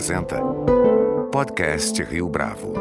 apresenta 0.00 0.40
Podcast 1.30 2.02
Rio 2.02 2.26
Bravo. 2.26 2.72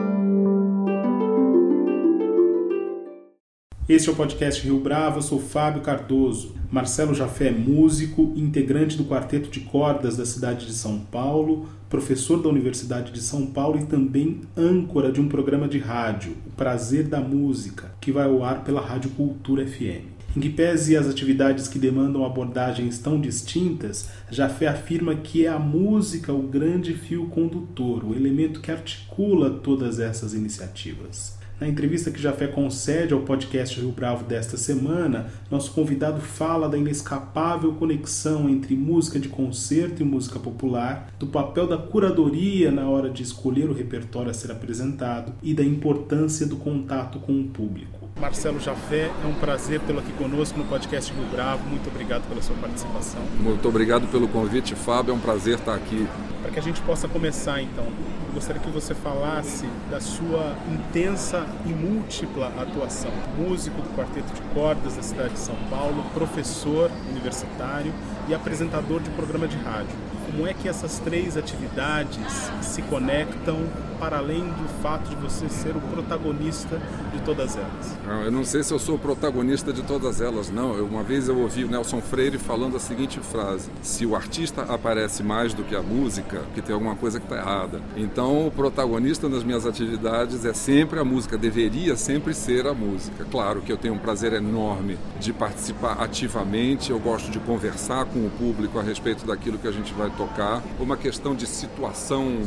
Este 3.89 4.07
é 4.07 4.13
o 4.13 4.15
podcast 4.15 4.63
Rio 4.63 4.79
Bravo, 4.79 5.17
eu 5.17 5.21
sou 5.21 5.37
Fábio 5.37 5.81
Cardoso. 5.81 6.55
Marcelo 6.71 7.13
Jafé 7.13 7.49
é 7.49 7.51
músico, 7.51 8.31
integrante 8.37 8.95
do 8.95 9.03
quarteto 9.03 9.49
de 9.49 9.59
cordas 9.59 10.15
da 10.15 10.25
cidade 10.25 10.65
de 10.65 10.71
São 10.71 10.97
Paulo, 10.97 11.67
professor 11.89 12.41
da 12.41 12.47
Universidade 12.47 13.11
de 13.11 13.21
São 13.21 13.47
Paulo 13.47 13.77
e 13.77 13.85
também 13.85 14.39
âncora 14.55 15.11
de 15.11 15.19
um 15.19 15.27
programa 15.27 15.67
de 15.67 15.77
rádio, 15.77 16.37
O 16.47 16.51
Prazer 16.51 17.03
da 17.03 17.19
Música, 17.19 17.91
que 17.99 18.13
vai 18.13 18.27
ao 18.27 18.45
ar 18.45 18.63
pela 18.63 18.79
Rádio 18.79 19.09
Cultura 19.09 19.67
FM. 19.67 20.18
Em 20.37 20.39
que 20.39 20.49
pese 20.49 20.95
as 20.95 21.07
atividades 21.07 21.67
que 21.67 21.79
demandam 21.79 22.23
abordagens 22.23 22.99
tão 22.99 23.19
distintas, 23.19 24.09
Jafé 24.29 24.67
afirma 24.67 25.15
que 25.15 25.45
é 25.45 25.49
a 25.49 25.57
música 25.57 26.31
o 26.31 26.43
grande 26.43 26.93
fio 26.93 27.25
condutor, 27.25 28.05
o 28.05 28.13
elemento 28.13 28.61
que 28.61 28.71
articula 28.71 29.49
todas 29.49 29.99
essas 29.99 30.35
iniciativas. 30.35 31.39
Na 31.59 31.67
entrevista 31.67 32.11
que 32.11 32.21
Jafé 32.21 32.47
concede 32.47 33.13
ao 33.13 33.21
podcast 33.21 33.77
Rio 33.77 33.91
Bravo 33.91 34.23
desta 34.23 34.55
semana, 34.55 35.27
nosso 35.49 35.73
convidado 35.73 36.21
fala 36.21 36.69
da 36.69 36.77
inescapável 36.77 37.73
conexão 37.73 38.47
entre 38.47 38.75
música 38.75 39.19
de 39.19 39.27
concerto 39.27 40.01
e 40.01 40.05
música 40.05 40.39
popular, 40.39 41.11
do 41.19 41.27
papel 41.27 41.67
da 41.67 41.77
curadoria 41.77 42.71
na 42.71 42.87
hora 42.87 43.09
de 43.09 43.23
escolher 43.23 43.67
o 43.67 43.73
repertório 43.73 44.29
a 44.29 44.33
ser 44.33 44.51
apresentado 44.51 45.33
e 45.41 45.55
da 45.55 45.63
importância 45.63 46.45
do 46.45 46.55
contato 46.55 47.19
com 47.19 47.41
o 47.41 47.47
público. 47.47 48.08
Marcelo 48.19 48.59
Jafé, 48.59 49.09
é 49.23 49.27
um 49.27 49.33
prazer 49.33 49.79
tê-lo 49.79 49.99
aqui 49.99 50.11
conosco 50.13 50.57
no 50.57 50.65
podcast 50.65 51.11
Rio 51.13 51.25
Bravo. 51.31 51.63
Muito 51.69 51.87
obrigado 51.89 52.27
pela 52.27 52.41
sua 52.41 52.55
participação. 52.57 53.21
Muito 53.39 53.67
obrigado 53.67 54.07
pelo 54.07 54.27
convite, 54.27 54.75
Fábio. 54.75 55.11
É 55.11 55.15
um 55.15 55.19
prazer 55.19 55.57
estar 55.57 55.73
aqui. 55.73 56.05
Para 56.41 56.51
que 56.51 56.59
a 56.59 56.61
gente 56.61 56.81
possa 56.81 57.07
começar, 57.07 57.61
então, 57.61 57.85
eu 57.85 58.33
gostaria 58.33 58.61
que 58.61 58.69
você 58.69 58.93
falasse 58.93 59.65
da 59.89 60.01
sua 60.01 60.53
intensa 60.69 61.45
e 61.65 61.69
múltipla 61.69 62.47
atuação. 62.57 63.11
Músico 63.37 63.81
do 63.81 63.89
Quarteto 63.95 64.33
de 64.33 64.41
Cordas 64.53 64.95
da 64.95 65.01
cidade 65.01 65.33
de 65.33 65.39
São 65.39 65.55
Paulo, 65.69 66.03
professor 66.13 66.91
universitário 67.09 67.93
e 68.27 68.33
apresentador 68.33 68.99
de 68.99 69.09
programa 69.11 69.47
de 69.47 69.57
rádio. 69.57 69.95
Como 70.25 70.45
é 70.45 70.53
que 70.53 70.67
essas 70.67 70.99
três 70.99 71.37
atividades 71.37 72.51
se 72.61 72.81
conectam 72.83 73.65
para 73.99 74.17
além 74.17 74.43
do 74.43 74.81
fato 74.81 75.09
de 75.09 75.15
você 75.15 75.49
ser 75.49 75.75
o 75.75 75.81
protagonista 75.81 76.79
de 77.13 77.21
todas 77.21 77.57
elas? 77.57 77.97
Eu 78.25 78.31
não 78.31 78.45
sei 78.45 78.63
se 78.63 78.73
eu 78.73 78.79
sou 78.79 78.95
o 78.95 78.99
protagonista 78.99 79.73
de 79.73 79.83
todas 79.83 80.21
elas, 80.21 80.49
não. 80.49 80.73
Eu, 80.73 80.85
uma 80.85 81.03
vez 81.03 81.27
eu 81.27 81.37
ouvi 81.37 81.65
o 81.65 81.69
Nelson 81.69 82.01
Freire 82.01 82.37
falando 82.37 82.77
a 82.77 82.79
seguinte 82.79 83.19
frase: 83.19 83.69
se 83.81 84.05
o 84.05 84.15
artista 84.15 84.61
aparece 84.63 85.21
mais 85.21 85.53
do 85.53 85.63
que 85.63 85.75
a 85.75 85.81
música, 85.81 86.43
que 86.53 86.61
tem 86.61 86.73
alguma 86.73 86.95
coisa 86.95 87.19
que 87.19 87.25
está 87.25 87.37
errada. 87.37 87.81
Então, 87.95 88.47
o 88.47 88.51
protagonista 88.51 89.27
nas 89.27 89.43
minhas 89.43 89.65
atividades 89.65 90.45
é 90.45 90.53
sempre 90.53 90.99
a 90.99 91.03
música, 91.03 91.37
deveria 91.37 91.95
sempre 91.95 92.33
ser 92.33 92.65
a 92.65 92.73
música. 92.73 93.25
Claro 93.29 93.61
que 93.61 93.71
eu 93.71 93.77
tenho 93.77 93.93
um 93.93 93.99
prazer 93.99 94.33
enorme 94.33 94.97
de 95.19 95.33
participar 95.33 96.01
ativamente, 96.01 96.91
eu 96.91 96.99
gosto 96.99 97.29
de 97.29 97.39
conversar 97.39 98.05
com 98.05 98.25
o 98.25 98.29
público 98.29 98.79
a 98.79 98.81
respeito 98.83 99.25
daquilo 99.25 99.57
que 99.57 99.67
a 99.67 99.71
gente 99.71 99.93
vai 99.93 100.09
tocar, 100.11 100.63
uma 100.79 100.95
questão 100.95 101.35
de 101.35 101.45
situação 101.45 102.41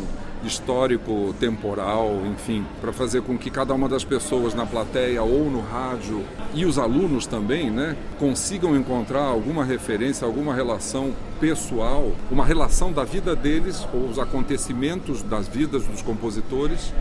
histórico, 0.45 1.35
temporal, 1.39 2.21
enfim, 2.27 2.65
para 2.81 2.93
fazer 2.93 3.23
com 3.23 3.39
que 3.39 3.51
cada 3.51 3.73
uma 3.75 3.89
das 3.89 4.05
pessoas 4.05 4.55
na 4.55 4.67
plateia 4.67 5.23
ou 5.23 5.51
no 5.51 5.61
rádio 5.61 6.25
e 6.55 6.65
os 6.65 6.79
alunos 6.79 7.27
também, 7.27 7.71
né, 7.71 7.97
consigam 8.19 8.77
encontrar 8.77 9.23
alguma 9.23 9.65
referência, 9.65 10.27
alguma 10.27 10.55
relação 10.55 11.13
pessoal, 11.41 12.13
uma 12.31 12.45
relação 12.45 12.93
da 12.93 13.05
vida 13.05 13.35
deles 13.35 13.87
ou 13.93 14.09
os 14.09 14.19
acontecimentos 14.19 15.23
das 15.23 15.49
vidas 15.49 15.85
dos 15.85 16.03
compositores 16.03 16.93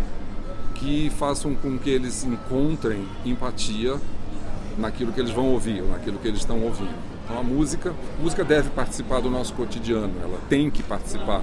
que 0.76 1.12
façam 1.12 1.54
com 1.54 1.78
que 1.78 1.90
eles 1.90 2.24
encontrem 2.24 3.08
empatia 3.24 3.96
naquilo 4.78 5.12
que 5.12 5.20
eles 5.20 5.32
vão 5.32 5.48
ouvir, 5.48 5.84
naquilo 5.84 6.18
que 6.18 6.28
eles 6.28 6.40
estão 6.40 6.60
ouvindo. 6.62 7.12
Então 7.32 7.40
a 7.40 7.44
música, 7.44 7.92
a 8.20 8.22
música 8.22 8.44
deve 8.44 8.70
participar 8.72 9.22
do 9.22 9.30
nosso 9.30 9.54
cotidiano, 9.54 10.14
ela 10.22 10.38
tem 10.50 10.70
que 10.70 10.84
participar 10.84 11.42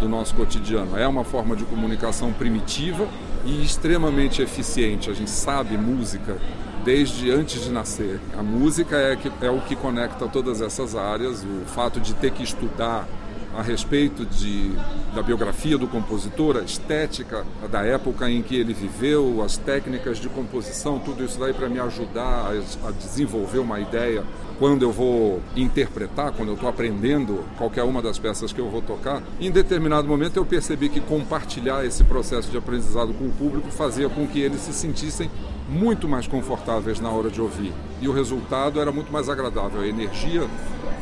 do 0.00 0.08
nosso 0.08 0.34
cotidiano. 0.34 0.96
É 0.96 1.06
uma 1.06 1.24
forma 1.24 1.54
de 1.54 1.64
comunicação 1.64 2.32
primitiva 2.32 3.06
e 3.44 3.62
extremamente 3.62 4.40
eficiente. 4.40 5.10
A 5.10 5.12
gente 5.12 5.28
sabe 5.28 5.76
música 5.76 6.38
desde 6.86 7.30
antes 7.30 7.62
de 7.62 7.70
nascer. 7.70 8.18
A 8.36 8.42
música 8.42 8.96
é, 8.96 9.14
que, 9.14 9.30
é 9.42 9.50
o 9.50 9.60
que 9.60 9.76
conecta 9.76 10.26
todas 10.26 10.62
essas 10.62 10.96
áreas. 10.96 11.44
O 11.44 11.66
fato 11.66 12.00
de 12.00 12.14
ter 12.14 12.30
que 12.30 12.42
estudar 12.42 13.06
a 13.54 13.60
respeito 13.60 14.24
de, 14.24 14.72
da 15.16 15.22
biografia 15.22 15.78
do 15.78 15.88
compositor, 15.88 16.58
a 16.58 16.60
estética 16.60 17.46
da 17.70 17.82
época 17.82 18.30
em 18.30 18.42
que 18.42 18.54
ele 18.54 18.74
viveu, 18.74 19.42
as 19.42 19.56
técnicas 19.56 20.18
de 20.18 20.28
composição, 20.28 20.98
tudo 20.98 21.24
isso 21.24 21.40
daí 21.40 21.54
para 21.54 21.70
me 21.70 21.80
ajudar 21.80 22.52
a, 22.52 22.88
a 22.88 22.90
desenvolver 22.90 23.58
uma 23.58 23.80
ideia 23.80 24.22
quando 24.58 24.82
eu 24.82 24.92
vou 24.92 25.40
interpretar, 25.56 26.32
quando 26.32 26.50
eu 26.50 26.54
estou 26.54 26.68
aprendendo 26.68 27.42
qualquer 27.56 27.82
uma 27.82 28.02
das 28.02 28.18
peças 28.18 28.52
que 28.52 28.60
eu 28.60 28.68
vou 28.68 28.82
tocar, 28.82 29.22
em 29.40 29.50
determinado 29.50 30.06
momento 30.06 30.36
eu 30.36 30.44
percebi 30.44 30.90
que 30.90 31.00
compartilhar 31.00 31.84
esse 31.84 32.04
processo 32.04 32.50
de 32.50 32.58
aprendizado 32.58 33.14
com 33.14 33.24
o 33.24 33.32
público 33.32 33.70
fazia 33.70 34.10
com 34.10 34.26
que 34.26 34.40
eles 34.40 34.60
se 34.60 34.72
sentissem 34.74 35.30
muito 35.68 36.06
mais 36.06 36.26
confortáveis 36.26 37.00
na 37.00 37.10
hora 37.10 37.30
de 37.30 37.40
ouvir. 37.40 37.72
E 38.00 38.08
o 38.08 38.12
resultado 38.12 38.80
era 38.80 38.92
muito 38.92 39.12
mais 39.12 39.28
agradável. 39.28 39.80
A 39.80 39.86
energia 39.86 40.46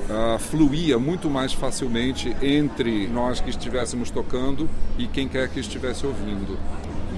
uh, 0.08 0.38
fluía 0.38 0.98
muito 0.98 1.30
mais 1.30 1.52
facilmente 1.52 2.34
entre 2.42 3.06
nós 3.08 3.40
que 3.40 3.50
estivéssemos 3.50 4.10
tocando 4.10 4.68
e 4.98 5.06
quem 5.06 5.28
quer 5.28 5.48
que 5.48 5.60
estivesse 5.60 6.06
ouvindo. 6.06 6.58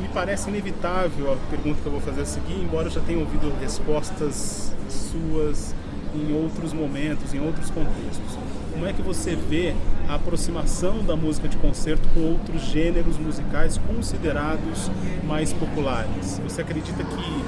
Me 0.00 0.08
parece 0.08 0.48
inevitável 0.48 1.32
a 1.32 1.36
pergunta 1.50 1.80
que 1.80 1.86
eu 1.86 1.92
vou 1.92 2.00
fazer 2.00 2.22
a 2.22 2.26
seguir, 2.26 2.60
embora 2.60 2.88
eu 2.88 2.90
já 2.90 3.00
tenha 3.00 3.18
ouvido 3.18 3.52
respostas 3.60 4.72
suas 4.88 5.74
em 6.14 6.34
outros 6.34 6.72
momentos, 6.72 7.34
em 7.34 7.40
outros 7.40 7.70
contextos. 7.70 8.38
Como 8.72 8.86
é 8.86 8.92
que 8.92 9.02
você 9.02 9.34
vê 9.34 9.74
a 10.08 10.14
aproximação 10.14 11.04
da 11.04 11.16
música 11.16 11.48
de 11.48 11.56
concerto 11.56 12.08
com 12.10 12.20
outros 12.20 12.62
gêneros 12.62 13.18
musicais 13.18 13.78
considerados 13.78 14.90
mais 15.24 15.52
populares? 15.52 16.40
Você 16.44 16.60
acredita 16.60 17.02
que 17.02 17.44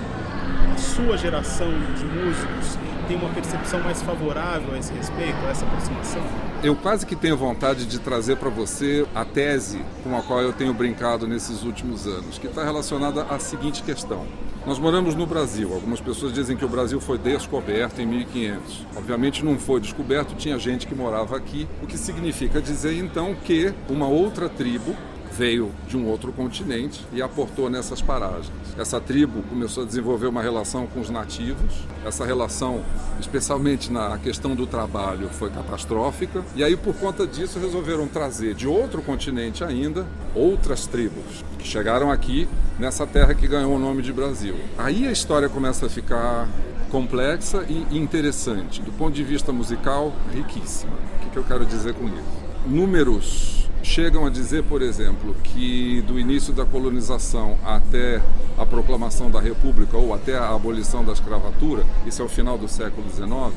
a 0.73 0.77
sua 0.79 1.17
geração 1.17 1.69
de 1.69 2.05
músicos 2.05 2.79
tem 3.09 3.17
uma 3.17 3.31
percepção 3.31 3.81
mais 3.81 4.03
favorável 4.03 4.75
a 4.75 4.79
esse 4.79 4.93
respeito, 4.93 5.37
a 5.47 5.51
essa 5.51 5.65
aproximação? 5.65 6.23
Eu 6.63 6.77
quase 6.77 7.07
que 7.07 7.17
tenho 7.17 7.37
vontade 7.37 7.87
de 7.87 7.99
trazer 7.99 8.37
para 8.37 8.51
você 8.51 9.07
a 9.15 9.25
tese 9.25 9.81
com 10.05 10.17
a 10.17 10.23
qual 10.23 10.43
eu 10.43 10.53
tenho 10.53 10.75
brincado 10.75 11.27
nesses 11.27 11.63
últimos 11.63 12.07
anos, 12.07 12.37
que 12.37 12.47
está 12.47 12.63
relacionada 12.63 13.23
à 13.23 13.39
seguinte 13.39 13.83
questão. 13.83 14.27
Nós 14.67 14.79
moramos 14.79 15.15
no 15.15 15.27
Brasil. 15.27 15.73
Algumas 15.73 16.01
pessoas 16.01 16.33
dizem 16.33 16.55
que 16.55 16.65
o 16.65 16.69
Brasil 16.69 17.01
foi 17.01 17.17
descoberto 17.17 18.01
em 18.01 18.07
1500. 18.07 18.87
Obviamente 18.95 19.43
não 19.43 19.59
foi 19.59 19.81
descoberto, 19.81 20.35
tinha 20.35 20.59
gente 20.59 20.87
que 20.87 20.95
morava 20.95 21.37
aqui, 21.37 21.67
o 21.83 21.87
que 21.87 21.97
significa 21.97 22.61
dizer 22.61 22.93
então 22.99 23.35
que 23.35 23.73
uma 23.89 24.07
outra 24.07 24.49
tribo 24.49 24.95
veio 25.37 25.71
de 25.87 25.97
um 25.97 26.07
outro 26.07 26.33
continente 26.33 27.05
e 27.13 27.23
aportou 27.23 27.69
nessas 27.71 28.01
paragens. 28.01 28.51
Essa 28.77 29.01
tribo 29.01 29.43
começou 29.43 29.83
a 29.83 29.87
desenvolver 29.87 30.27
uma 30.27 30.43
relação 30.43 30.87
com 30.87 31.01
os 31.01 31.11
nativos. 31.11 31.87
Essa 32.05 32.25
relação, 32.25 32.83
especialmente 33.21 33.93
na 33.93 34.19
questão 34.19 34.55
do 34.55 34.67
trabalho, 34.67 35.29
foi 35.29 35.51
catastrófica. 35.51 36.45
E 36.55 36.65
aí, 36.65 36.77
por 36.77 36.95
conta 36.95 37.27
disso, 37.27 37.59
resolveram 37.59 38.07
trazer 38.07 38.55
de 38.55 38.67
outro 38.67 39.03
continente 39.03 39.65
ainda 39.65 40.07
outras 40.35 40.87
tribos 40.87 41.45
que 41.59 41.67
chegaram 41.67 42.11
aqui 42.11 42.49
nessa 42.79 43.07
terra 43.07 43.35
que 43.35 43.47
ganhou 43.47 43.75
o 43.75 43.79
nome 43.79 44.03
de 44.03 44.13
Brasil. 44.13 44.55
Aí 44.77 45.07
a 45.07 45.13
história 45.13 45.49
começa 45.49 45.87
a 45.87 45.89
ficar 45.89 46.49
complexa 46.91 47.65
e 47.69 47.99
interessante. 47.99 48.81
Do 48.81 48.93
ponto 48.93 49.15
de 49.15 49.23
vista 49.23 49.53
musical, 49.53 50.13
riquíssima. 50.33 50.93
O 51.27 51.31
que 51.31 51.37
eu 51.37 51.45
quero 51.45 51.67
dizer 51.67 51.95
com 51.95 52.07
isso? 52.07 52.49
Números 52.67 53.68
chegam 53.83 54.27
a 54.27 54.31
dizer, 54.31 54.65
por 54.65 54.83
exemplo, 54.83 55.35
que 55.43 56.03
do 56.03 56.19
início 56.19 56.53
da 56.53 56.65
colonização 56.65 57.57
até 57.65 58.23
a 58.57 58.67
proclamação 58.67 59.31
da 59.31 59.41
República 59.41 59.97
ou 59.97 60.13
até 60.13 60.37
a 60.37 60.55
abolição 60.55 61.05
da 61.05 61.13
escravatura, 61.13 61.85
isso 62.07 62.21
é 62.23 62.25
o 62.25 62.29
final 62.29 62.59
do 62.59 62.69
século 62.69 63.09
XIX, 63.11 63.55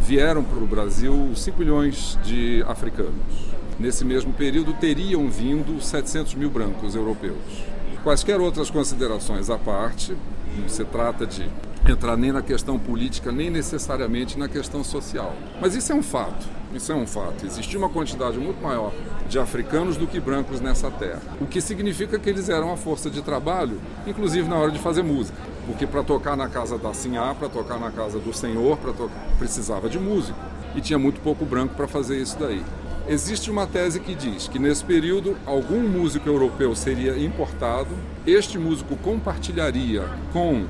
vieram 0.00 0.42
para 0.42 0.58
o 0.58 0.66
Brasil 0.66 1.30
5 1.34 1.58
milhões 1.58 2.18
de 2.24 2.64
africanos. 2.68 3.54
Nesse 3.78 4.04
mesmo 4.04 4.32
período 4.32 4.72
teriam 4.74 5.28
vindo 5.28 5.82
700 5.82 6.34
mil 6.34 6.50
brancos 6.50 6.94
europeus. 6.94 7.64
Quaisquer 8.02 8.40
outras 8.40 8.70
considerações 8.70 9.50
à 9.50 9.58
parte, 9.58 10.14
não 10.58 10.68
se 10.68 10.84
trata 10.84 11.26
de 11.26 11.48
entrar 11.88 12.16
nem 12.16 12.32
na 12.32 12.42
questão 12.42 12.78
política, 12.78 13.32
nem 13.32 13.50
necessariamente 13.50 14.38
na 14.38 14.48
questão 14.48 14.84
social. 14.84 15.34
Mas 15.60 15.74
isso 15.74 15.92
é 15.92 15.94
um 15.94 16.02
fato. 16.02 16.46
Isso 16.74 16.90
é 16.90 16.94
um 16.94 17.06
fato. 17.06 17.46
Existia 17.46 17.78
uma 17.78 17.88
quantidade 17.88 18.36
muito 18.36 18.60
maior 18.60 18.92
de 19.28 19.38
africanos 19.38 19.96
do 19.96 20.08
que 20.08 20.18
brancos 20.18 20.60
nessa 20.60 20.90
terra. 20.90 21.22
O 21.40 21.46
que 21.46 21.60
significa 21.60 22.18
que 22.18 22.28
eles 22.28 22.48
eram 22.48 22.72
a 22.72 22.76
força 22.76 23.08
de 23.08 23.22
trabalho, 23.22 23.80
inclusive 24.06 24.48
na 24.48 24.56
hora 24.56 24.72
de 24.72 24.80
fazer 24.80 25.04
música. 25.04 25.38
Porque 25.66 25.86
para 25.86 26.02
tocar 26.02 26.36
na 26.36 26.48
casa 26.48 26.76
da 26.76 26.92
Sinhá, 26.92 27.32
para 27.32 27.48
tocar 27.48 27.78
na 27.78 27.92
casa 27.92 28.18
do 28.18 28.34
senhor, 28.34 28.76
para 28.78 28.92
precisava 29.38 29.88
de 29.88 29.98
músico. 29.98 30.38
E 30.74 30.80
tinha 30.80 30.98
muito 30.98 31.20
pouco 31.20 31.44
branco 31.44 31.74
para 31.74 31.86
fazer 31.86 32.20
isso 32.20 32.36
daí. 32.38 32.62
Existe 33.06 33.50
uma 33.50 33.66
tese 33.66 34.00
que 34.00 34.14
diz 34.14 34.48
que 34.48 34.58
nesse 34.58 34.82
período 34.84 35.36
algum 35.46 35.80
músico 35.80 36.28
europeu 36.28 36.74
seria 36.74 37.16
importado, 37.18 37.90
este 38.26 38.58
músico 38.58 38.96
compartilharia 38.96 40.08
com 40.32 40.64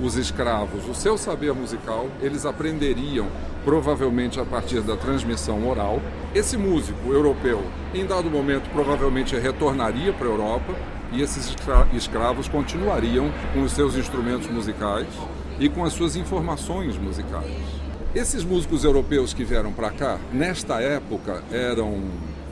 os 0.00 0.16
escravos 0.16 0.88
o 0.88 0.94
seu 0.94 1.16
saber 1.16 1.52
musical, 1.52 2.08
eles 2.20 2.44
aprenderiam 2.44 3.26
provavelmente 3.64 4.38
a 4.38 4.44
partir 4.44 4.80
da 4.80 4.96
transmissão 4.96 5.68
oral. 5.68 6.00
Esse 6.34 6.56
músico 6.56 7.12
europeu, 7.12 7.62
em 7.94 8.06
dado 8.06 8.30
momento, 8.30 8.70
provavelmente 8.70 9.36
retornaria 9.36 10.12
para 10.12 10.26
a 10.26 10.30
Europa 10.30 10.74
e 11.12 11.22
esses 11.22 11.54
escravos 11.92 12.48
continuariam 12.48 13.30
com 13.52 13.62
os 13.62 13.72
seus 13.72 13.96
instrumentos 13.96 14.48
musicais 14.48 15.06
e 15.58 15.68
com 15.68 15.84
as 15.84 15.92
suas 15.92 16.16
informações 16.16 16.96
musicais. 16.98 17.50
Esses 18.14 18.44
músicos 18.44 18.84
europeus 18.84 19.34
que 19.34 19.44
vieram 19.44 19.72
para 19.72 19.90
cá, 19.90 20.18
nesta 20.32 20.80
época, 20.80 21.42
eram 21.50 22.02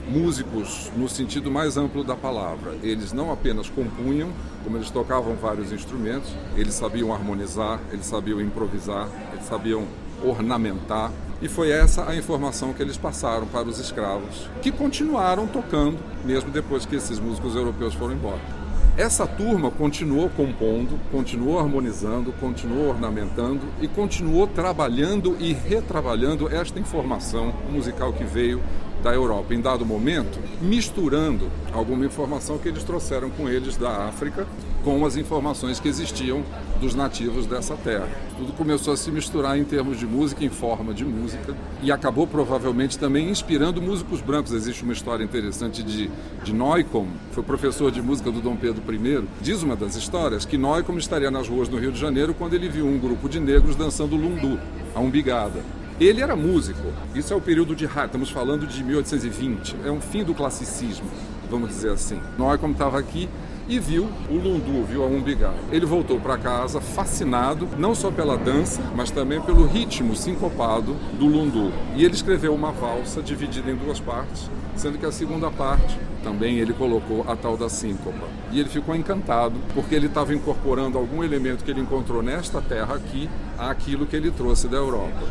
músicos 0.08 0.90
no 0.96 1.08
sentido 1.08 1.50
mais 1.50 1.76
amplo 1.76 2.04
da 2.04 2.14
palavra. 2.14 2.76
Eles 2.82 3.12
não 3.12 3.32
apenas 3.32 3.68
compunham, 3.68 4.30
como 4.62 4.76
eles 4.76 4.90
tocavam 4.90 5.34
vários 5.34 5.72
instrumentos, 5.72 6.30
eles 6.56 6.74
sabiam 6.74 7.12
harmonizar, 7.12 7.80
eles 7.92 8.06
sabiam 8.06 8.40
improvisar, 8.40 9.08
eles 9.32 9.46
sabiam 9.46 9.84
ornamentar. 10.22 11.10
E 11.42 11.48
foi 11.48 11.70
essa 11.70 12.08
a 12.08 12.16
informação 12.16 12.72
que 12.72 12.82
eles 12.82 12.96
passaram 12.96 13.46
para 13.46 13.68
os 13.68 13.78
escravos, 13.78 14.48
que 14.62 14.70
continuaram 14.70 15.46
tocando, 15.46 15.98
mesmo 16.24 16.50
depois 16.50 16.86
que 16.86 16.96
esses 16.96 17.18
músicos 17.18 17.54
europeus 17.54 17.94
foram 17.94 18.14
embora. 18.14 18.64
Essa 18.96 19.26
turma 19.26 19.72
continuou 19.72 20.30
compondo, 20.30 21.00
continuou 21.10 21.58
harmonizando, 21.58 22.32
continuou 22.34 22.90
ornamentando 22.90 23.62
e 23.82 23.88
continuou 23.88 24.46
trabalhando 24.46 25.36
e 25.40 25.52
retrabalhando 25.52 26.48
esta 26.48 26.78
informação 26.78 27.52
musical 27.72 28.12
que 28.12 28.22
veio 28.22 28.62
da 29.04 29.12
Europa 29.12 29.54
em 29.54 29.60
dado 29.60 29.84
momento, 29.84 30.40
misturando 30.62 31.50
alguma 31.74 32.06
informação 32.06 32.56
que 32.56 32.66
eles 32.66 32.82
trouxeram 32.82 33.28
com 33.28 33.50
eles 33.50 33.76
da 33.76 34.08
África 34.08 34.46
com 34.82 35.04
as 35.04 35.16
informações 35.16 35.78
que 35.78 35.88
existiam 35.88 36.42
dos 36.80 36.94
nativos 36.94 37.46
dessa 37.46 37.74
terra. 37.74 38.08
Tudo 38.36 38.52
começou 38.52 38.92
a 38.92 38.96
se 38.96 39.10
misturar 39.10 39.58
em 39.58 39.64
termos 39.64 39.98
de 39.98 40.06
música, 40.06 40.44
em 40.44 40.48
forma 40.48 40.92
de 40.92 41.04
música, 41.04 41.54
e 41.82 41.92
acabou 41.92 42.26
provavelmente 42.26 42.98
também 42.98 43.30
inspirando 43.30 43.80
músicos 43.80 44.20
brancos. 44.20 44.52
Existe 44.52 44.82
uma 44.82 44.92
história 44.92 45.22
interessante 45.22 45.82
de, 45.82 46.10
de 46.42 46.52
Neukomm, 46.52 47.08
foi 47.32 47.42
professor 47.42 47.90
de 47.90 48.02
música 48.02 48.30
do 48.30 48.40
Dom 48.40 48.56
Pedro 48.56 48.82
I. 48.92 49.24
Diz 49.40 49.62
uma 49.62 49.76
das 49.76 49.96
histórias 49.96 50.44
que 50.44 50.58
Neukomm 50.58 50.98
estaria 50.98 51.30
nas 51.30 51.48
ruas 51.48 51.68
no 51.68 51.78
Rio 51.78 51.92
de 51.92 52.00
Janeiro 52.00 52.34
quando 52.34 52.54
ele 52.54 52.68
viu 52.68 52.86
um 52.86 52.98
grupo 52.98 53.28
de 53.28 53.38
negros 53.38 53.76
dançando 53.76 54.16
lundu, 54.16 54.58
a 54.94 55.00
umbigada. 55.00 55.83
Ele 56.00 56.20
era 56.20 56.34
músico. 56.34 56.92
Isso 57.14 57.32
é 57.32 57.36
o 57.36 57.40
período 57.40 57.76
de 57.76 57.84
estamos 57.84 58.28
falando 58.28 58.66
de 58.66 58.82
1820, 58.82 59.76
é 59.84 59.90
um 59.92 60.00
fim 60.00 60.24
do 60.24 60.34
classicismo, 60.34 61.06
vamos 61.48 61.68
dizer 61.68 61.92
assim. 61.92 62.20
Como 62.58 62.72
estava 62.72 62.98
aqui, 62.98 63.28
e 63.68 63.78
viu 63.78 64.08
o 64.28 64.34
lundu, 64.34 64.84
viu 64.84 65.04
a 65.04 65.06
umbigada. 65.06 65.56
Ele 65.70 65.86
voltou 65.86 66.18
para 66.20 66.36
casa 66.36 66.80
fascinado, 66.80 67.68
não 67.78 67.94
só 67.94 68.10
pela 68.10 68.36
dança, 68.36 68.82
mas 68.94 69.10
também 69.10 69.40
pelo 69.40 69.66
ritmo 69.66 70.16
sincopado 70.16 70.94
do 71.18 71.26
lundu. 71.26 71.72
E 71.94 72.04
ele 72.04 72.14
escreveu 72.14 72.52
uma 72.54 72.72
valsa 72.72 73.22
dividida 73.22 73.70
em 73.70 73.76
duas 73.76 74.00
partes, 74.00 74.50
sendo 74.74 74.98
que 74.98 75.06
a 75.06 75.12
segunda 75.12 75.50
parte 75.50 75.98
também 76.22 76.58
ele 76.58 76.72
colocou 76.72 77.24
a 77.28 77.36
tal 77.36 77.56
da 77.56 77.68
síncopa. 77.68 78.26
E 78.50 78.58
ele 78.58 78.68
ficou 78.68 78.96
encantado 78.96 79.54
porque 79.74 79.94
ele 79.94 80.06
estava 80.06 80.34
incorporando 80.34 80.98
algum 80.98 81.22
elemento 81.22 81.64
que 81.64 81.70
ele 81.70 81.80
encontrou 81.80 82.22
nesta 82.22 82.60
terra 82.60 82.96
aqui 82.96 83.30
àquilo 83.56 84.06
que 84.06 84.16
ele 84.16 84.30
trouxe 84.30 84.66
da 84.66 84.76
Europa. 84.76 85.22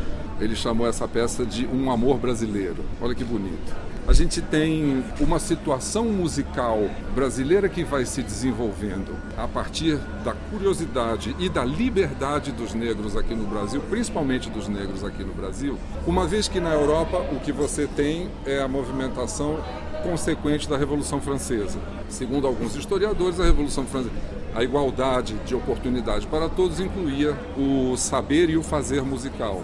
Ele 0.44 0.56
chamou 0.56 0.86
essa 0.86 1.08
peça 1.08 1.46
de 1.46 1.66
Um 1.66 1.90
Amor 1.90 2.18
Brasileiro. 2.18 2.84
Olha 3.00 3.16
que 3.16 3.24
bonito. 3.24 3.74
A 4.06 4.12
gente 4.12 4.42
tem 4.42 5.02
uma 5.22 5.40
situação 5.40 6.04
musical 6.04 6.90
brasileira 7.16 7.70
que 7.70 7.86
vai 7.86 8.06
se 8.06 8.22
desenvolvendo 8.22 9.16
a 9.38 9.48
partir 9.48 9.98
da 10.26 10.34
curiosidade 10.34 11.34
e 11.40 11.48
da 11.48 11.64
liberdade 11.64 12.52
dos 12.52 12.74
negros 12.74 13.16
aqui 13.16 13.34
no 13.34 13.46
Brasil, 13.46 13.82
principalmente 13.90 14.50
dos 14.50 14.68
negros 14.68 15.06
aqui 15.06 15.24
no 15.24 15.34
Brasil, 15.34 15.80
uma 16.06 16.28
vez 16.28 16.50
que 16.50 16.60
na 16.60 16.74
Europa 16.74 17.20
o 17.32 17.40
que 17.40 17.54
você 17.54 17.88
tem 17.88 18.30
é 18.46 18.60
a 18.60 18.68
movimentação 18.68 19.64
consequente 20.04 20.68
da 20.68 20.76
Revolução 20.76 21.22
Francesa. 21.22 21.80
Segundo 22.10 22.46
alguns 22.46 22.76
historiadores, 22.76 23.40
a 23.40 23.46
Revolução 23.46 23.86
Francesa 23.86 24.12
a 24.56 24.64
igualdade 24.64 25.34
de 25.46 25.56
oportunidade 25.56 26.28
para 26.28 26.48
todos 26.48 26.80
incluía 26.80 27.36
o 27.58 27.98
saber 27.98 28.50
e 28.50 28.58
o 28.58 28.62
fazer 28.62 29.02
musical. 29.02 29.64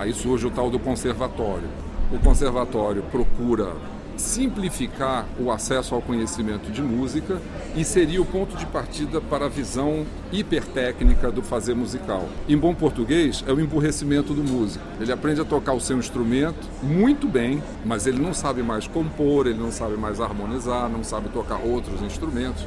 Aí 0.00 0.14
surge 0.14 0.46
o 0.46 0.50
tal 0.50 0.70
do 0.70 0.78
conservatório. 0.78 1.68
O 2.10 2.18
conservatório 2.18 3.02
procura 3.02 3.74
simplificar 4.20 5.26
o 5.38 5.50
acesso 5.50 5.94
ao 5.94 6.02
conhecimento 6.02 6.70
de 6.70 6.82
música 6.82 7.40
e 7.74 7.84
seria 7.84 8.20
o 8.20 8.24
ponto 8.24 8.56
de 8.56 8.66
partida 8.66 9.20
para 9.20 9.46
a 9.46 9.48
visão 9.48 10.04
hipertécnica 10.30 11.32
do 11.32 11.42
fazer 11.42 11.74
musical. 11.74 12.28
Em 12.48 12.56
bom 12.56 12.74
português, 12.74 13.42
é 13.46 13.52
o 13.52 13.60
emburrecimento 13.60 14.32
do 14.34 14.44
músico. 14.44 14.84
Ele 15.00 15.10
aprende 15.10 15.40
a 15.40 15.44
tocar 15.44 15.72
o 15.72 15.80
seu 15.80 15.98
instrumento 15.98 16.68
muito 16.82 17.26
bem, 17.26 17.62
mas 17.84 18.06
ele 18.06 18.20
não 18.20 18.34
sabe 18.34 18.62
mais 18.62 18.86
compor, 18.86 19.46
ele 19.46 19.58
não 19.58 19.72
sabe 19.72 19.96
mais 19.96 20.20
harmonizar, 20.20 20.88
não 20.88 21.02
sabe 21.02 21.28
tocar 21.30 21.56
outros 21.56 22.02
instrumentos, 22.02 22.64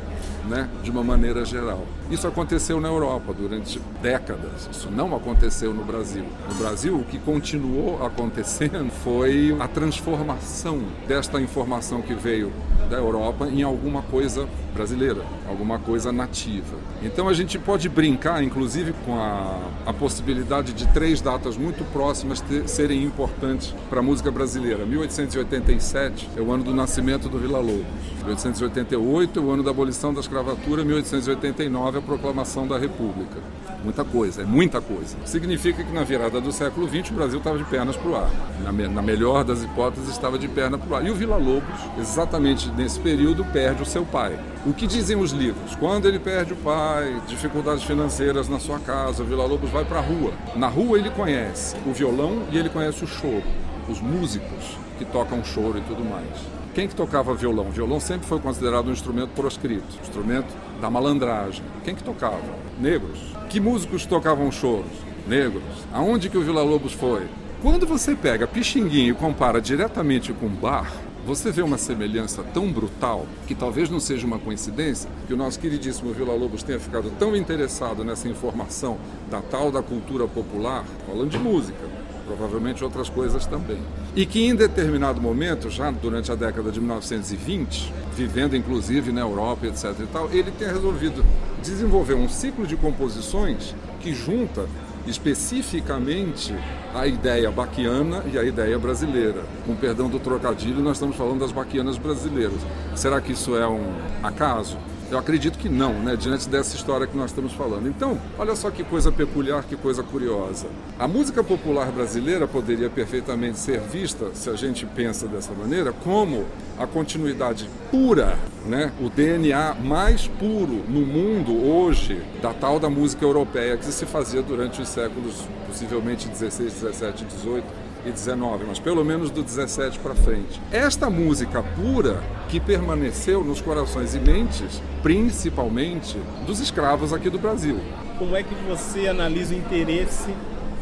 né, 0.49 0.67
de 0.81 0.91
uma 0.91 1.03
maneira 1.03 1.45
geral. 1.45 1.85
Isso 2.09 2.27
aconteceu 2.27 2.81
na 2.81 2.89
Europa 2.89 3.33
durante 3.33 3.79
décadas. 4.01 4.67
Isso 4.71 4.89
não 4.91 5.15
aconteceu 5.15 5.73
no 5.73 5.83
Brasil. 5.83 6.25
No 6.49 6.55
Brasil, 6.55 6.95
o 6.95 7.03
que 7.03 7.17
continuou 7.17 8.05
acontecendo 8.05 8.91
foi 9.03 9.55
a 9.59 9.67
transformação 9.67 10.81
desta 11.07 11.41
informação 11.43 12.01
que 12.01 12.13
veio 12.13 12.51
da 12.89 12.97
Europa 12.97 13.47
em 13.47 13.63
alguma 13.63 14.01
coisa 14.01 14.47
brasileira, 14.73 15.21
alguma 15.47 15.77
coisa 15.79 16.11
nativa. 16.11 16.77
Então 17.01 17.27
a 17.27 17.33
gente 17.33 17.59
pode 17.59 17.87
brincar, 17.89 18.43
inclusive, 18.43 18.93
com 19.05 19.15
a, 19.15 19.59
a 19.85 19.93
possibilidade 19.93 20.73
de 20.73 20.87
três 20.87 21.21
datas 21.21 21.55
muito 21.57 21.83
próximas 21.91 22.41
ter, 22.41 22.67
serem 22.67 23.03
importantes 23.03 23.73
para 23.89 23.99
a 23.99 24.03
música 24.03 24.31
brasileira. 24.31 24.85
1887 24.85 26.29
é 26.35 26.41
o 26.41 26.51
ano 26.51 26.63
do 26.63 26.73
nascimento 26.73 27.29
do 27.29 27.37
Vila 27.37 27.59
Lobos. 27.59 27.85
1888 28.25 29.39
é 29.39 29.41
o 29.41 29.51
ano 29.51 29.63
da 29.63 29.71
abolição 29.71 30.13
da 30.13 30.19
escravatura. 30.19 30.83
1889 30.83 31.97
é 31.97 31.99
a 31.99 32.03
proclamação 32.03 32.67
da 32.67 32.77
República. 32.77 33.39
Muita 33.83 34.05
coisa, 34.05 34.43
é 34.43 34.45
muita 34.45 34.79
coisa. 34.79 35.17
Significa 35.25 35.83
que 35.83 35.91
na 35.91 36.03
virada 36.03 36.39
do 36.39 36.53
século 36.53 36.87
XX 36.87 37.11
o 37.11 37.15
Brasil 37.15 37.37
estava 37.39 37.57
de 37.57 37.65
pernas 37.65 37.97
para 37.97 38.09
o 38.09 38.15
ar. 38.15 38.31
Na, 38.63 38.71
na 38.71 39.01
melhor 39.01 39.43
das 39.43 39.61
hipóteses, 39.61 40.09
estava 40.09 40.39
de 40.39 40.47
perna 40.47 40.77
para 40.77 40.89
o 40.89 40.95
ar. 40.95 41.05
E 41.05 41.11
o 41.11 41.15
Vila 41.15 41.35
Lobos, 41.35 41.79
exatamente 41.99 42.71
nesse 42.71 42.97
período, 43.01 43.43
perde 43.43 43.83
o 43.83 43.85
seu 43.85 44.05
pai. 44.05 44.39
O 44.65 44.73
que 44.73 44.87
dizem 44.87 45.17
os 45.17 45.31
livros? 45.31 45.75
Quando 45.75 46.07
ele 46.07 46.17
perde 46.17 46.53
o 46.53 46.55
pai, 46.55 47.21
dificuldades 47.27 47.83
financeiras 47.83 48.47
na 48.47 48.57
sua 48.57 48.79
casa, 48.79 49.21
o 49.21 49.25
Vila 49.25 49.45
Lobos 49.45 49.69
vai 49.69 49.83
para 49.83 49.99
a 49.99 50.01
rua. 50.01 50.31
Na 50.55 50.69
rua 50.69 50.97
ele 50.97 51.09
conhece 51.09 51.75
o 51.85 51.91
violão 51.91 52.43
e 52.51 52.57
ele 52.57 52.69
conhece 52.69 53.03
o 53.03 53.07
choro, 53.07 53.43
os 53.89 53.99
músicos 53.99 54.77
que 54.97 55.03
tocam 55.03 55.43
choro 55.43 55.77
e 55.77 55.81
tudo 55.81 56.05
mais. 56.05 56.62
Quem 56.73 56.87
que 56.87 56.95
tocava 56.95 57.35
violão? 57.35 57.67
O 57.67 57.71
violão 57.71 57.99
sempre 57.99 58.27
foi 58.27 58.39
considerado 58.39 58.87
um 58.87 58.91
instrumento 58.91 59.29
proscrito, 59.35 59.85
instrumento 60.01 60.47
da 60.81 60.89
malandragem. 60.89 61.63
Quem 61.83 61.93
que 61.93 62.03
tocava? 62.03 62.41
Negros. 62.79 63.19
Que 63.47 63.59
músicos 63.59 64.07
tocavam 64.07 64.51
choros? 64.51 64.91
Negros. 65.27 65.63
Aonde 65.93 66.29
que 66.29 66.37
o 66.37 66.41
Vila 66.41 66.63
Lobos 66.63 66.93
foi? 66.93 67.27
Quando 67.61 67.85
você 67.85 68.15
pega 68.15 68.47
Pixinguinha 68.47 69.11
e 69.11 69.13
compara 69.13 69.61
diretamente 69.61 70.33
com 70.33 70.49
Bar, 70.49 70.91
você 71.25 71.51
vê 71.51 71.61
uma 71.61 71.77
semelhança 71.77 72.43
tão 72.43 72.69
brutal 72.71 73.27
que 73.47 73.53
talvez 73.53 73.89
não 73.89 73.99
seja 73.99 74.25
uma 74.25 74.39
coincidência 74.39 75.09
que 75.27 75.33
o 75.33 75.37
nosso 75.37 75.59
queridíssimo 75.59 76.11
Vila 76.11 76.33
Lobos 76.33 76.63
tenha 76.63 76.79
ficado 76.79 77.11
tão 77.19 77.35
interessado 77.35 78.03
nessa 78.03 78.27
informação 78.27 78.97
da 79.29 79.41
tal 79.41 79.71
da 79.71 79.81
cultura 79.81 80.27
popular, 80.27 80.83
falando 81.07 81.29
de 81.29 81.37
música, 81.37 81.79
provavelmente 82.25 82.83
outras 82.83 83.09
coisas 83.09 83.45
também. 83.45 83.79
E 84.15 84.25
que 84.25 84.45
em 84.45 84.55
determinado 84.55 85.21
momento, 85.21 85.69
já 85.69 85.89
durante 85.91 86.31
a 86.31 86.35
década 86.35 86.71
de 86.71 86.79
1920, 86.79 87.93
vivendo 88.15 88.55
inclusive 88.55 89.11
na 89.11 89.21
Europa, 89.21 89.67
etc 89.67 89.95
e 89.99 90.07
tal, 90.07 90.29
ele 90.31 90.51
tenha 90.51 90.71
resolvido 90.71 91.23
desenvolver 91.61 92.15
um 92.15 92.29
ciclo 92.29 92.67
de 92.67 92.75
composições 92.75 93.75
que 93.99 94.13
junta 94.13 94.67
especificamente 95.07 96.55
a 96.93 97.05
ideia 97.07 97.51
baquiana 97.51 98.23
e 98.31 98.37
a 98.37 98.43
ideia 98.43 98.77
brasileira. 98.79 99.43
Com 99.65 99.75
perdão 99.75 100.09
do 100.09 100.19
trocadilho, 100.19 100.81
nós 100.81 100.97
estamos 100.97 101.15
falando 101.15 101.39
das 101.39 101.51
baquianas 101.51 101.97
brasileiras. 101.97 102.59
Será 102.95 103.19
que 103.19 103.33
isso 103.33 103.55
é 103.55 103.67
um 103.67 103.81
acaso? 104.21 104.77
Eu 105.13 105.19
acredito 105.19 105.59
que 105.59 105.69
não, 105.69 105.93
né, 105.93 106.15
diante 106.15 106.49
dessa 106.49 106.75
história 106.75 107.05
que 107.05 107.15
nós 107.15 107.29
estamos 107.29 107.53
falando. 107.53 107.87
Então, 107.87 108.19
olha 108.35 108.55
só 108.55 108.71
que 108.71 108.83
coisa 108.83 109.11
peculiar, 109.11 109.63
que 109.63 109.75
coisa 109.75 110.01
curiosa. 110.01 110.65
A 110.97 111.07
música 111.07 111.43
popular 111.43 111.91
brasileira 111.91 112.47
poderia 112.47 112.89
perfeitamente 112.89 113.59
ser 113.59 113.79
vista, 113.79 114.31
se 114.33 114.49
a 114.49 114.55
gente 114.55 114.87
pensa 114.87 115.27
dessa 115.27 115.53
maneira, 115.53 115.93
como 115.93 116.47
a 116.79 116.87
continuidade 116.87 117.69
pura, 117.91 118.39
né, 118.65 118.91
o 118.99 119.07
DNA 119.07 119.75
mais 119.83 120.27
puro 120.27 120.83
no 120.89 121.05
mundo 121.05 121.63
hoje 121.63 122.19
da 122.41 122.51
tal 122.51 122.79
da 122.79 122.89
música 122.89 123.23
europeia 123.23 123.77
que 123.77 123.85
se 123.85 124.07
fazia 124.07 124.41
durante 124.41 124.81
os 124.81 124.89
séculos 124.89 125.47
possivelmente 125.67 126.27
16, 126.27 126.73
17, 126.73 127.25
18 127.25 127.82
e 128.05 128.11
19, 128.11 128.65
mas 128.67 128.79
pelo 128.79 129.03
menos 129.03 129.29
do 129.29 129.41
17 129.41 129.99
para 129.99 130.15
frente. 130.15 130.61
Esta 130.71 131.09
música 131.09 131.63
pura 131.63 132.21
que 132.49 132.59
permaneceu 132.59 133.43
nos 133.43 133.61
corações 133.61 134.15
e 134.15 134.19
mentes, 134.19 134.81
principalmente 135.01 136.17
dos 136.45 136.59
escravos 136.59 137.13
aqui 137.13 137.29
do 137.29 137.39
Brasil. 137.39 137.79
Como 138.17 138.35
é 138.35 138.43
que 138.43 138.53
você 138.67 139.07
analisa 139.07 139.53
o 139.55 139.57
interesse 139.57 140.33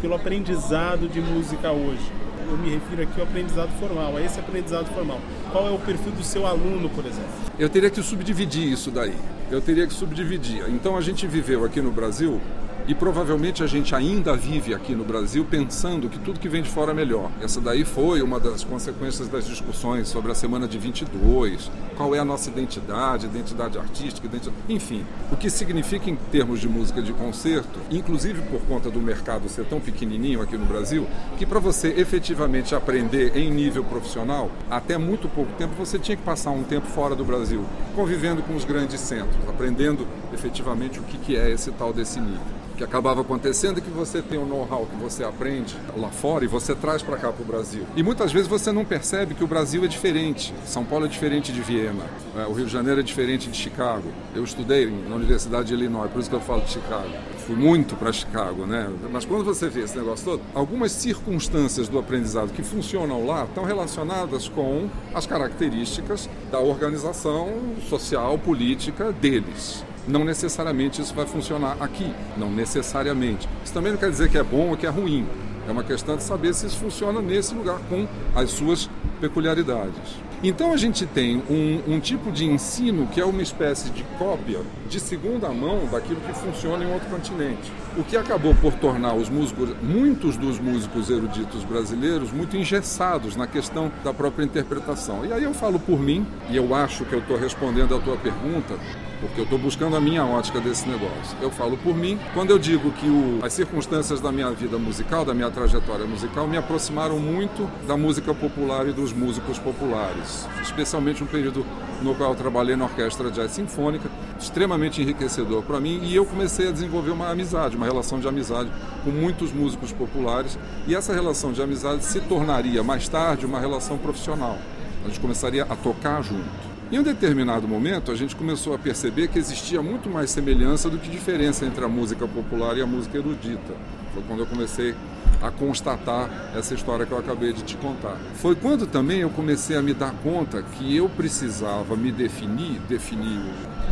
pelo 0.01 0.15
aprendizado 0.15 1.07
de 1.07 1.21
música 1.21 1.71
hoje? 1.71 2.11
Eu 2.49 2.57
me 2.57 2.69
refiro 2.69 3.03
aqui 3.03 3.21
ao 3.21 3.27
aprendizado 3.27 3.69
formal, 3.79 4.17
a 4.17 4.21
esse 4.21 4.39
aprendizado 4.39 4.87
formal. 4.93 5.21
Qual 5.51 5.67
é 5.67 5.71
o 5.71 5.79
perfil 5.79 6.11
do 6.11 6.23
seu 6.23 6.45
aluno, 6.45 6.89
por 6.89 7.05
exemplo? 7.05 7.29
Eu 7.57 7.69
teria 7.69 7.89
que 7.89 8.01
subdividir 8.03 8.69
isso 8.69 8.91
daí. 8.91 9.15
Eu 9.49 9.61
teria 9.61 9.87
que 9.87 9.93
subdividir. 9.93 10.65
Então 10.69 10.97
a 10.97 11.01
gente 11.01 11.25
viveu 11.27 11.63
aqui 11.63 11.81
no 11.81 11.91
Brasil 11.91 12.41
e 12.87 12.95
provavelmente 12.95 13.63
a 13.63 13.67
gente 13.67 13.93
ainda 13.93 14.35
vive 14.35 14.73
aqui 14.73 14.95
no 14.95 15.03
Brasil 15.03 15.45
pensando 15.49 16.09
que 16.09 16.19
tudo 16.19 16.39
que 16.39 16.49
vem 16.49 16.61
de 16.61 16.69
fora 16.69 16.91
é 16.91 16.93
melhor. 16.93 17.29
Essa 17.41 17.61
daí 17.61 17.85
foi 17.85 18.21
uma 18.21 18.39
das 18.39 18.63
consequências 18.63 19.27
das 19.27 19.45
discussões 19.45 20.07
sobre 20.07 20.31
a 20.31 20.35
semana 20.35 20.67
de 20.67 20.77
22, 20.77 21.69
qual 21.95 22.15
é 22.15 22.19
a 22.19 22.25
nossa 22.25 22.49
identidade, 22.49 23.25
identidade 23.25 23.77
artística, 23.77 24.25
identidade... 24.25 24.57
enfim. 24.67 25.05
O 25.31 25.37
que 25.37 25.49
significa 25.49 26.09
em 26.09 26.15
termos 26.15 26.59
de 26.59 26.67
música 26.67 27.01
de 27.01 27.13
concerto, 27.13 27.79
inclusive 27.89 28.41
por 28.43 28.61
conta 28.61 28.89
do 28.89 28.99
mercado 28.99 29.47
ser 29.47 29.65
tão 29.65 29.79
pequenininho 29.79 30.41
aqui 30.41 30.57
no 30.57 30.65
Brasil, 30.65 31.07
que 31.37 31.45
para 31.45 31.59
você 31.59 31.89
efetivamente 31.97 32.73
aprender 32.73 33.37
em 33.37 33.49
nível 33.49 33.83
profissional, 33.83 34.49
até 34.69 34.97
muito 34.97 35.29
pouco 35.29 35.51
tempo 35.53 35.73
você 35.75 35.99
tinha 35.99 36.17
que 36.17 36.23
passar 36.23 36.51
um 36.51 36.63
tempo 36.63 36.87
fora 36.87 37.15
do 37.15 37.23
Brasil, 37.23 37.63
convivendo 37.95 38.41
com 38.41 38.55
os 38.55 38.65
grandes 38.65 38.99
centros, 38.99 39.37
aprendendo 39.47 40.07
efetivamente 40.33 40.99
o 40.99 41.03
que 41.03 41.35
é 41.35 41.51
esse 41.51 41.71
tal 41.71 41.93
desse 41.93 42.19
nível 42.19 42.60
que 42.81 42.85
acabava 42.85 43.21
acontecendo 43.21 43.77
é 43.77 43.81
que 43.81 43.91
você 43.91 44.23
tem 44.23 44.39
o 44.39 44.45
know-how 44.45 44.87
que 44.87 44.95
você 44.95 45.23
aprende 45.23 45.77
lá 45.95 46.09
fora 46.09 46.43
e 46.43 46.47
você 46.47 46.73
traz 46.73 47.03
para 47.03 47.15
cá 47.15 47.31
para 47.31 47.43
o 47.43 47.45
Brasil. 47.45 47.85
E 47.95 48.01
muitas 48.01 48.31
vezes 48.31 48.47
você 48.47 48.71
não 48.71 48.83
percebe 48.83 49.35
que 49.35 49.43
o 49.43 49.47
Brasil 49.47 49.85
é 49.85 49.87
diferente. 49.87 50.51
São 50.65 50.83
Paulo 50.83 51.05
é 51.05 51.07
diferente 51.07 51.51
de 51.51 51.61
Viena, 51.61 52.03
é, 52.35 52.45
o 52.47 52.53
Rio 52.53 52.65
de 52.65 52.71
Janeiro 52.71 52.99
é 52.99 53.03
diferente 53.03 53.49
de 53.51 53.55
Chicago. 53.55 54.11
Eu 54.33 54.43
estudei 54.43 54.89
na 55.07 55.15
Universidade 55.15 55.67
de 55.67 55.75
Illinois, 55.75 56.09
por 56.11 56.19
isso 56.19 56.29
que 56.29 56.35
eu 56.35 56.41
falo 56.41 56.61
de 56.61 56.71
Chicago. 56.71 57.09
Fui 57.45 57.55
muito 57.55 57.95
para 57.95 58.11
Chicago, 58.11 58.65
né? 58.65 58.89
Mas 59.11 59.25
quando 59.25 59.43
você 59.43 59.69
vê 59.69 59.81
esse 59.81 59.95
negócio 59.95 60.25
todo, 60.25 60.41
algumas 60.55 60.91
circunstâncias 60.91 61.87
do 61.87 61.99
aprendizado 61.99 62.51
que 62.51 62.63
funcionam 62.63 63.27
lá 63.27 63.43
estão 63.43 63.63
relacionadas 63.63 64.49
com 64.49 64.89
as 65.13 65.27
características 65.27 66.27
da 66.51 66.59
organização 66.59 67.75
social, 67.87 68.39
política 68.39 69.11
deles 69.11 69.83
não 70.07 70.23
necessariamente 70.23 71.01
isso 71.01 71.13
vai 71.13 71.25
funcionar 71.25 71.77
aqui, 71.79 72.11
não 72.37 72.51
necessariamente. 72.51 73.47
Isso 73.63 73.73
também 73.73 73.91
não 73.91 73.99
quer 73.99 74.09
dizer 74.09 74.29
que 74.29 74.37
é 74.37 74.43
bom 74.43 74.69
ou 74.69 74.77
que 74.77 74.85
é 74.85 74.89
ruim. 74.89 75.27
É 75.67 75.71
uma 75.71 75.83
questão 75.83 76.17
de 76.17 76.23
saber 76.23 76.53
se 76.53 76.65
isso 76.65 76.77
funciona 76.77 77.21
nesse 77.21 77.53
lugar 77.53 77.79
com 77.87 78.07
as 78.35 78.49
suas 78.51 78.89
peculiaridades. 79.19 80.21
Então 80.43 80.73
a 80.73 80.77
gente 80.77 81.05
tem 81.05 81.37
um, 81.47 81.93
um, 81.93 81.99
tipo 81.99 82.31
de 82.31 82.45
ensino 82.45 83.05
que 83.05 83.21
é 83.21 83.25
uma 83.25 83.43
espécie 83.43 83.91
de 83.91 84.03
cópia 84.17 84.61
de 84.89 84.99
segunda 84.99 85.49
mão 85.49 85.85
daquilo 85.91 86.19
que 86.19 86.33
funciona 86.33 86.83
em 86.83 86.91
outro 86.91 87.07
continente. 87.09 87.71
O 87.95 88.03
que 88.03 88.17
acabou 88.17 88.55
por 88.55 88.73
tornar 88.73 89.13
os 89.13 89.29
músicos, 89.29 89.69
muitos 89.83 90.37
dos 90.37 90.59
músicos 90.59 91.11
eruditos 91.11 91.63
brasileiros, 91.63 92.31
muito 92.31 92.57
engessados 92.57 93.35
na 93.35 93.45
questão 93.45 93.91
da 94.03 94.11
própria 94.11 94.43
interpretação. 94.43 95.23
E 95.23 95.31
aí 95.31 95.43
eu 95.43 95.53
falo 95.53 95.79
por 95.79 95.99
mim, 95.99 96.25
e 96.49 96.57
eu 96.57 96.73
acho 96.73 97.05
que 97.05 97.13
eu 97.13 97.19
estou 97.19 97.37
respondendo 97.37 97.95
a 97.95 97.99
tua 97.99 98.17
pergunta, 98.17 98.73
porque 99.21 99.39
eu 99.39 99.43
estou 99.43 99.59
buscando 99.59 99.95
a 99.95 100.01
minha 100.01 100.25
ótica 100.25 100.59
desse 100.59 100.89
negócio. 100.89 101.37
Eu 101.39 101.51
falo 101.51 101.77
por 101.77 101.95
mim, 101.95 102.19
quando 102.33 102.49
eu 102.49 102.59
digo 102.59 102.91
que 102.91 103.07
o, 103.07 103.39
as 103.43 103.53
circunstâncias 103.53 104.19
da 104.19 104.31
minha 104.31 104.51
vida 104.51 104.77
musical, 104.77 105.23
da 105.23 105.33
minha 105.33 105.49
trajetória 105.51 106.05
musical, 106.05 106.47
me 106.47 106.57
aproximaram 106.57 107.19
muito 107.19 107.69
da 107.87 107.95
música 107.95 108.33
popular 108.33 108.87
e 108.87 108.91
dos 108.91 109.13
músicos 109.13 109.59
populares, 109.59 110.47
especialmente 110.61 111.23
um 111.23 111.27
período 111.27 111.65
no 112.01 112.15
qual 112.15 112.31
eu 112.31 112.35
trabalhei 112.35 112.75
na 112.75 112.85
orquestra 112.85 113.29
jazz 113.29 113.51
sinfônica, 113.51 114.09
extremamente 114.39 115.01
enriquecedor 115.01 115.61
para 115.61 115.79
mim, 115.79 115.99
e 116.03 116.15
eu 116.15 116.25
comecei 116.25 116.67
a 116.67 116.71
desenvolver 116.71 117.11
uma 117.11 117.29
amizade, 117.29 117.77
uma 117.77 117.85
relação 117.85 118.19
de 118.19 118.27
amizade 118.27 118.71
com 119.03 119.11
muitos 119.11 119.53
músicos 119.53 119.91
populares, 119.91 120.57
e 120.87 120.95
essa 120.95 121.13
relação 121.13 121.51
de 121.51 121.61
amizade 121.61 122.03
se 122.03 122.19
tornaria 122.21 122.83
mais 122.83 123.07
tarde 123.07 123.45
uma 123.45 123.59
relação 123.59 123.99
profissional. 123.99 124.57
A 125.05 125.07
gente 125.07 125.19
começaria 125.19 125.63
a 125.63 125.75
tocar 125.75 126.21
junto. 126.23 126.70
Em 126.91 126.99
um 126.99 127.03
determinado 127.03 127.65
momento, 127.69 128.11
a 128.11 128.15
gente 128.15 128.35
começou 128.35 128.75
a 128.75 128.77
perceber 128.77 129.29
que 129.29 129.39
existia 129.39 129.81
muito 129.81 130.09
mais 130.09 130.29
semelhança 130.29 130.89
do 130.89 130.97
que 130.97 131.09
diferença 131.09 131.65
entre 131.65 131.85
a 131.85 131.87
música 131.87 132.27
popular 132.27 132.77
e 132.77 132.81
a 132.81 132.85
música 132.85 133.17
erudita. 133.17 133.73
Foi 134.13 134.21
quando 134.27 134.41
eu 134.41 134.45
comecei 134.45 134.93
a 135.41 135.49
constatar 135.49 136.29
essa 136.53 136.73
história 136.73 137.05
que 137.05 137.13
eu 137.13 137.17
acabei 137.17 137.53
de 137.53 137.63
te 137.63 137.77
contar. 137.77 138.17
Foi 138.35 138.55
quando 138.55 138.85
também 138.85 139.21
eu 139.21 139.29
comecei 139.29 139.77
a 139.77 139.81
me 139.81 139.93
dar 139.93 140.11
conta 140.21 140.61
que 140.63 140.93
eu 140.93 141.07
precisava 141.07 141.95
me 141.95 142.11
definir, 142.11 142.81
definir 142.89 143.39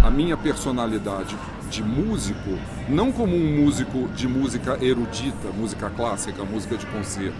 a 0.03 0.11
minha 0.11 0.35
personalidade 0.35 1.37
de 1.71 1.81
músico, 1.81 2.59
não 2.89 3.13
como 3.13 3.33
um 3.33 3.63
músico 3.63 4.09
de 4.09 4.27
música 4.27 4.77
erudita, 4.81 5.53
música 5.57 5.89
clássica, 5.89 6.43
música 6.43 6.75
de 6.75 6.85
concerto, 6.87 7.37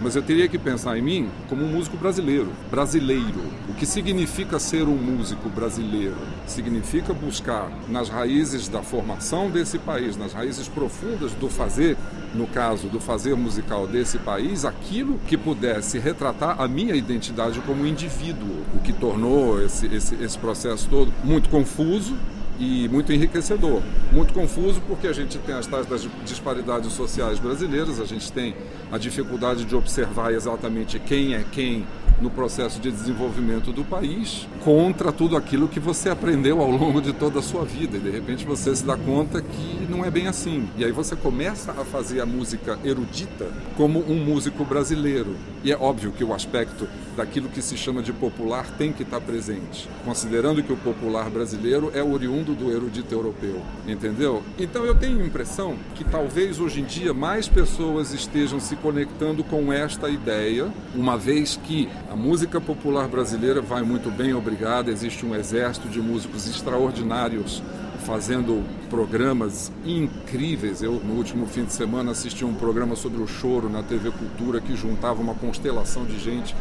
mas 0.00 0.16
eu 0.16 0.22
teria 0.22 0.48
que 0.48 0.58
pensar 0.58 0.96
em 0.96 1.02
mim 1.02 1.28
como 1.48 1.64
um 1.64 1.68
músico 1.68 1.96
brasileiro, 1.96 2.50
brasileiro. 2.70 3.42
O 3.68 3.74
que 3.74 3.84
significa 3.84 4.58
ser 4.58 4.84
um 4.84 4.96
músico 4.96 5.48
brasileiro? 5.48 6.16
Significa 6.46 7.12
buscar 7.12 7.70
nas 7.88 8.08
raízes 8.08 8.68
da 8.68 8.82
formação 8.82 9.50
desse 9.50 9.78
país, 9.78 10.16
nas 10.16 10.32
raízes 10.32 10.68
profundas 10.68 11.32
do 11.32 11.48
fazer, 11.48 11.96
no 12.34 12.46
caso 12.46 12.88
do 12.88 13.00
fazer 13.00 13.34
musical 13.36 13.86
desse 13.86 14.18
país, 14.18 14.64
aquilo 14.64 15.18
que 15.26 15.36
pudesse 15.36 15.98
retratar 15.98 16.60
a 16.60 16.66
minha 16.66 16.94
identidade 16.94 17.60
como 17.60 17.86
indivíduo, 17.86 18.64
o 18.74 18.78
que 18.80 18.92
tornou 18.92 19.62
esse, 19.62 19.86
esse, 19.86 20.14
esse 20.16 20.38
processo 20.38 20.88
todo 20.88 21.12
muito 21.22 21.48
confuso, 21.48 22.16
e 22.60 22.86
muito 22.88 23.10
enriquecedor. 23.12 23.82
Muito 24.12 24.34
confuso 24.34 24.80
porque 24.86 25.06
a 25.06 25.12
gente 25.12 25.38
tem 25.38 25.54
as 25.54 25.66
tais 25.66 25.86
das 25.86 26.06
disparidades 26.24 26.92
sociais 26.92 27.38
brasileiras, 27.38 27.98
a 27.98 28.04
gente 28.04 28.30
tem 28.30 28.54
a 28.92 28.98
dificuldade 28.98 29.64
de 29.64 29.74
observar 29.74 30.32
exatamente 30.32 30.98
quem 30.98 31.34
é 31.34 31.44
quem 31.50 31.86
no 32.20 32.28
processo 32.30 32.78
de 32.78 32.90
desenvolvimento 32.90 33.72
do 33.72 33.82
país 33.82 34.46
contra 34.62 35.10
tudo 35.10 35.38
aquilo 35.38 35.68
que 35.68 35.80
você 35.80 36.10
aprendeu 36.10 36.60
ao 36.60 36.70
longo 36.70 37.00
de 37.00 37.14
toda 37.14 37.38
a 37.38 37.42
sua 37.42 37.64
vida. 37.64 37.96
E 37.96 38.00
de 38.00 38.10
repente 38.10 38.44
você 38.44 38.76
se 38.76 38.84
dá 38.84 38.94
conta 38.94 39.40
que 39.40 39.79
não 39.90 40.04
é 40.04 40.10
bem 40.10 40.28
assim. 40.28 40.68
E 40.76 40.84
aí 40.84 40.92
você 40.92 41.16
começa 41.16 41.72
a 41.72 41.84
fazer 41.84 42.20
a 42.20 42.26
música 42.26 42.78
erudita 42.84 43.48
como 43.76 44.00
um 44.00 44.24
músico 44.24 44.64
brasileiro. 44.64 45.36
E 45.64 45.72
é 45.72 45.76
óbvio 45.76 46.12
que 46.12 46.24
o 46.24 46.32
aspecto 46.32 46.88
daquilo 47.16 47.48
que 47.48 47.60
se 47.60 47.76
chama 47.76 48.02
de 48.02 48.12
popular 48.12 48.70
tem 48.78 48.92
que 48.92 49.02
estar 49.02 49.20
presente, 49.20 49.88
considerando 50.04 50.62
que 50.62 50.72
o 50.72 50.76
popular 50.76 51.28
brasileiro 51.28 51.90
é 51.94 52.02
oriundo 52.02 52.54
do 52.54 52.70
erudito 52.70 53.12
europeu, 53.14 53.60
entendeu? 53.86 54.42
Então 54.58 54.86
eu 54.86 54.94
tenho 54.94 55.20
a 55.20 55.26
impressão 55.26 55.76
que 55.94 56.04
talvez 56.04 56.58
hoje 56.60 56.80
em 56.80 56.84
dia 56.84 57.12
mais 57.12 57.46
pessoas 57.46 58.14
estejam 58.14 58.58
se 58.58 58.74
conectando 58.76 59.44
com 59.44 59.70
esta 59.70 60.08
ideia, 60.08 60.68
uma 60.94 61.18
vez 61.18 61.60
que 61.62 61.90
a 62.10 62.16
música 62.16 62.60
popular 62.60 63.06
brasileira 63.08 63.60
vai 63.60 63.82
muito 63.82 64.10
bem, 64.10 64.32
obrigada. 64.32 64.90
Existe 64.90 65.26
um 65.26 65.34
exército 65.34 65.88
de 65.88 66.00
músicos 66.00 66.48
extraordinários 66.48 67.62
fazendo 68.10 68.64
programas 68.88 69.70
incríveis. 69.86 70.82
Eu, 70.82 70.94
no 70.94 71.14
último 71.14 71.46
fim 71.46 71.64
de 71.64 71.72
semana, 71.72 72.10
assisti 72.10 72.44
um 72.44 72.52
programa 72.52 72.96
sobre 72.96 73.22
o 73.22 73.26
choro 73.28 73.68
na 73.68 73.84
TV 73.84 74.10
Cultura 74.10 74.60
que 74.60 74.74
juntava 74.74 75.22
uma 75.22 75.32
constelação 75.32 76.04
de 76.04 76.18
gente 76.18 76.56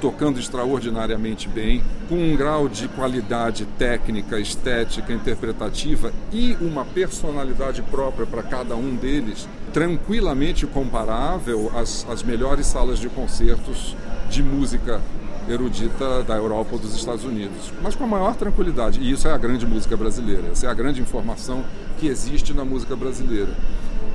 tocando 0.00 0.38
extraordinariamente 0.38 1.48
bem, 1.48 1.82
com 2.08 2.14
um 2.14 2.36
grau 2.36 2.68
de 2.68 2.86
qualidade 2.88 3.66
técnica, 3.76 4.38
estética, 4.38 5.12
interpretativa 5.12 6.12
e 6.32 6.56
uma 6.60 6.84
personalidade 6.84 7.82
própria 7.82 8.26
para 8.26 8.42
cada 8.42 8.76
um 8.76 8.94
deles, 8.94 9.48
tranquilamente 9.72 10.64
comparável 10.64 11.72
às, 11.74 12.06
às 12.08 12.22
melhores 12.22 12.66
salas 12.66 13.00
de 13.00 13.08
concertos 13.08 13.96
de 14.30 14.42
música 14.42 15.00
erudita 15.48 16.22
da 16.22 16.36
Europa 16.36 16.70
ou 16.72 16.78
dos 16.78 16.94
Estados 16.94 17.24
Unidos, 17.24 17.72
mas 17.82 17.94
com 17.94 18.04
a 18.04 18.06
maior 18.06 18.34
tranquilidade. 18.34 19.00
E 19.00 19.10
isso 19.10 19.28
é 19.28 19.32
a 19.32 19.38
grande 19.38 19.66
música 19.66 19.96
brasileira, 19.96 20.48
essa 20.50 20.66
é 20.66 20.70
a 20.70 20.74
grande 20.74 21.00
informação 21.00 21.64
que 21.98 22.06
existe 22.06 22.52
na 22.52 22.64
música 22.64 22.96
brasileira. 22.96 23.50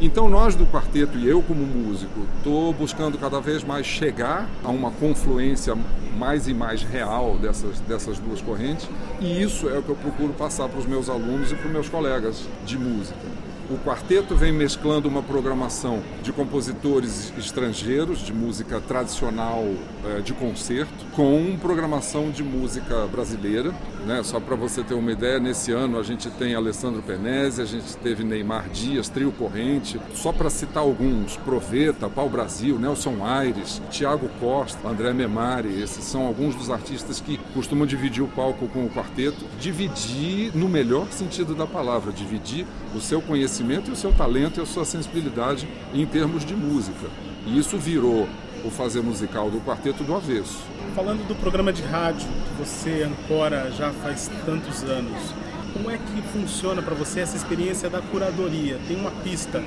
Então 0.01 0.29
nós 0.29 0.55
do 0.55 0.65
quarteto 0.65 1.17
e 1.17 1.27
eu 1.27 1.41
como 1.41 1.65
músico 1.65 2.21
estou 2.37 2.71
buscando 2.71 3.17
cada 3.17 3.41
vez 3.41 3.65
mais 3.65 3.85
chegar 3.85 4.47
a 4.63 4.69
uma 4.69 4.91
confluência 4.91 5.75
mais 6.17 6.47
e 6.47 6.53
mais 6.53 6.83
real 6.83 7.37
dessas, 7.37 7.81
dessas 7.81 8.17
duas 8.17 8.41
correntes 8.41 8.89
e 9.19 9.41
isso 9.41 9.67
é 9.67 9.77
o 9.77 9.83
que 9.83 9.89
eu 9.89 9.95
procuro 9.97 10.31
passar 10.31 10.69
para 10.69 10.79
os 10.79 10.85
meus 10.85 11.09
alunos 11.09 11.51
e 11.51 11.55
para 11.55 11.67
os 11.67 11.73
meus 11.73 11.89
colegas 11.89 12.47
de 12.65 12.77
música. 12.77 13.38
O 13.71 13.77
quarteto 13.77 14.35
vem 14.35 14.51
mesclando 14.51 15.07
uma 15.07 15.21
programação 15.21 16.01
de 16.23 16.33
compositores 16.33 17.31
estrangeiros, 17.37 18.17
de 18.17 18.33
música 18.33 18.81
tradicional 18.81 19.63
eh, 20.03 20.21
de 20.21 20.33
concerto, 20.33 21.05
com 21.15 21.55
programação 21.61 22.31
de 22.31 22.43
música 22.43 23.05
brasileira. 23.05 23.71
Né? 24.07 24.23
Só 24.23 24.39
para 24.39 24.55
você 24.55 24.81
ter 24.81 24.95
uma 24.95 25.11
ideia, 25.11 25.39
nesse 25.39 25.71
ano 25.71 25.99
a 25.99 26.03
gente 26.03 26.31
tem 26.31 26.55
Alessandro 26.55 27.03
Penese, 27.03 27.61
a 27.61 27.65
gente 27.65 27.95
teve 27.97 28.23
Neymar 28.23 28.69
Dias, 28.69 29.07
Trio 29.07 29.31
Corrente, 29.31 30.01
só 30.15 30.31
para 30.31 30.49
citar 30.49 30.81
alguns, 30.81 31.37
Proveta, 31.37 32.09
Pau 32.09 32.27
Brasil, 32.27 32.79
Nelson 32.79 33.23
Aires, 33.23 33.79
Tiago 33.91 34.29
Costa, 34.39 34.87
André 34.87 35.13
Memari, 35.13 35.79
esses 35.79 36.05
são 36.05 36.25
alguns 36.25 36.55
dos 36.55 36.71
artistas 36.71 37.21
que 37.21 37.39
costumam 37.53 37.85
dividir 37.85 38.23
o 38.23 38.27
palco 38.27 38.67
com 38.69 38.83
o 38.83 38.89
quarteto. 38.89 39.45
Dividir 39.59 40.57
no 40.57 40.67
melhor 40.67 41.05
sentido 41.11 41.53
da 41.53 41.67
palavra, 41.67 42.11
dividir 42.11 42.65
o 42.95 42.99
seu 42.99 43.21
conhecimento 43.21 43.58
e 43.61 43.91
o 43.91 43.95
seu 43.95 44.11
talento 44.13 44.59
e 44.59 44.63
a 44.63 44.65
sua 44.65 44.85
sensibilidade 44.85 45.67
em 45.93 46.05
termos 46.05 46.45
de 46.45 46.55
música. 46.55 47.07
E 47.45 47.57
isso 47.57 47.77
virou 47.77 48.27
o 48.63 48.69
fazer 48.69 49.01
musical 49.01 49.49
do 49.49 49.59
quarteto 49.61 50.03
do 50.03 50.15
avesso. 50.15 50.59
Falando 50.95 51.27
do 51.27 51.35
programa 51.35 51.71
de 51.71 51.81
rádio 51.81 52.27
que 52.27 52.63
você 52.63 53.03
ancora 53.03 53.71
já 53.71 53.91
faz 53.91 54.29
tantos 54.45 54.83
anos, 54.83 55.33
como 55.73 55.91
é 55.91 55.97
que 55.97 56.21
funciona 56.33 56.81
para 56.81 56.95
você 56.95 57.21
essa 57.21 57.35
experiência 57.35 57.89
da 57.89 58.01
curadoria? 58.01 58.79
Tem 58.87 58.97
uma 58.97 59.11
pista 59.11 59.63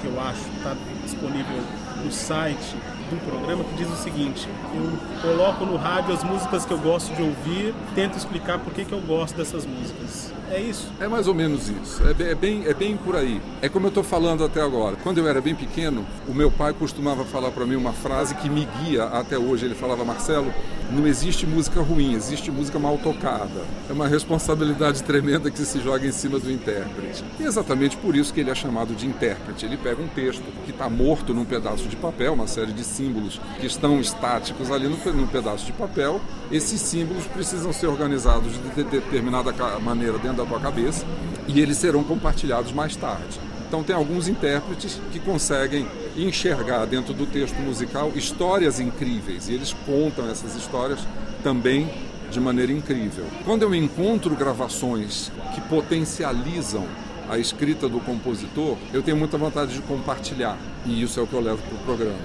que 0.00 0.06
eu 0.06 0.20
acho 0.20 0.40
está 0.56 0.76
disponível 1.04 1.62
no 2.04 2.12
site 2.12 2.76
do 3.10 3.16
programa 3.24 3.64
que 3.64 3.74
diz 3.74 3.88
o 3.88 3.96
seguinte: 3.96 4.48
eu 4.74 5.22
coloco 5.22 5.64
no 5.64 5.76
rádio 5.76 6.14
as 6.14 6.22
músicas 6.22 6.64
que 6.64 6.72
eu 6.72 6.78
gosto 6.78 7.14
de 7.14 7.22
ouvir, 7.22 7.74
tento 7.94 8.16
explicar 8.16 8.58
por 8.58 8.72
que, 8.72 8.84
que 8.84 8.92
eu 8.92 9.00
gosto 9.00 9.36
dessas 9.36 9.64
músicas. 9.64 10.32
É 10.50 10.60
isso? 10.60 10.90
É 11.00 11.08
mais 11.08 11.26
ou 11.26 11.34
menos 11.34 11.68
isso. 11.68 12.06
É 12.06 12.14
bem, 12.14 12.28
é 12.28 12.34
bem, 12.34 12.66
é 12.66 12.74
bem 12.74 12.96
por 12.96 13.16
aí. 13.16 13.40
É 13.60 13.68
como 13.68 13.86
eu 13.86 13.88
estou 13.88 14.04
falando 14.04 14.44
até 14.44 14.60
agora. 14.60 14.96
Quando 15.02 15.18
eu 15.18 15.26
era 15.26 15.40
bem 15.40 15.54
pequeno, 15.54 16.06
o 16.28 16.34
meu 16.34 16.50
pai 16.50 16.72
costumava 16.72 17.24
falar 17.24 17.50
para 17.50 17.66
mim 17.66 17.76
uma 17.76 17.92
frase 17.92 18.34
que 18.36 18.48
me 18.48 18.66
guia 18.80 19.04
até 19.04 19.36
hoje. 19.36 19.64
Ele 19.64 19.74
falava: 19.74 20.04
Marcelo, 20.04 20.52
não 20.90 21.06
existe 21.06 21.46
música 21.46 21.80
ruim, 21.80 22.14
existe 22.14 22.50
música 22.50 22.78
mal 22.78 22.96
tocada. 22.98 23.64
É 23.90 23.92
uma 23.92 24.06
responsabilidade 24.06 25.02
tremenda 25.02 25.50
que 25.50 25.58
se 25.64 25.80
joga 25.80 26.06
em 26.06 26.12
cima 26.12 26.38
do 26.38 26.50
intérprete. 26.50 27.24
E 27.40 27.42
é 27.42 27.46
exatamente 27.46 27.96
por 27.96 28.14
isso 28.14 28.32
que 28.32 28.40
ele 28.40 28.50
é 28.50 28.54
chamado 28.54 28.94
de 28.94 29.06
intérprete. 29.06 29.66
Ele 29.66 29.76
pega 29.76 30.00
um 30.00 30.08
texto 30.08 30.44
que 30.64 30.70
está 30.70 30.88
morto 30.88 31.34
num 31.34 31.44
pedaço 31.44 31.88
de 31.88 31.96
papel, 31.96 32.34
uma 32.34 32.46
série 32.46 32.72
de 32.72 32.84
símbolos 32.84 33.40
que 33.60 33.66
estão 33.66 34.00
estáticos 34.00 34.70
ali 34.70 34.88
num 34.88 35.26
pedaço 35.26 35.66
de 35.66 35.72
papel. 35.72 36.20
Esses 36.52 36.80
símbolos 36.80 37.26
precisam 37.26 37.72
ser 37.72 37.88
organizados 37.88 38.52
de 38.52 38.84
determinada 38.84 39.52
maneira 39.80 40.18
dentro 40.18 40.35
da 40.36 40.44
tua 40.44 40.60
cabeça 40.60 41.04
e 41.48 41.60
eles 41.60 41.78
serão 41.78 42.04
compartilhados 42.04 42.72
mais 42.72 42.94
tarde. 42.94 43.40
Então 43.66 43.82
tem 43.82 43.96
alguns 43.96 44.28
intérpretes 44.28 45.00
que 45.10 45.18
conseguem 45.18 45.86
enxergar 46.16 46.86
dentro 46.86 47.12
do 47.12 47.26
texto 47.26 47.56
musical 47.56 48.12
histórias 48.14 48.78
incríveis 48.78 49.48
e 49.48 49.54
eles 49.54 49.74
contam 49.84 50.30
essas 50.30 50.54
histórias 50.54 51.00
também 51.42 51.90
de 52.30 52.40
maneira 52.40 52.72
incrível. 52.72 53.24
Quando 53.44 53.62
eu 53.62 53.74
encontro 53.74 54.34
gravações 54.34 55.32
que 55.54 55.60
potencializam 55.62 56.86
a 57.28 57.38
escrita 57.38 57.88
do 57.88 57.98
compositor, 58.00 58.76
eu 58.92 59.02
tenho 59.02 59.16
muita 59.16 59.36
vontade 59.36 59.74
de 59.74 59.82
compartilhar 59.82 60.56
e 60.84 61.02
isso 61.02 61.18
é 61.18 61.22
o 61.22 61.26
que 61.26 61.34
eu 61.34 61.40
levo 61.40 61.62
para 61.62 61.74
o 61.74 61.78
programa. 61.78 62.18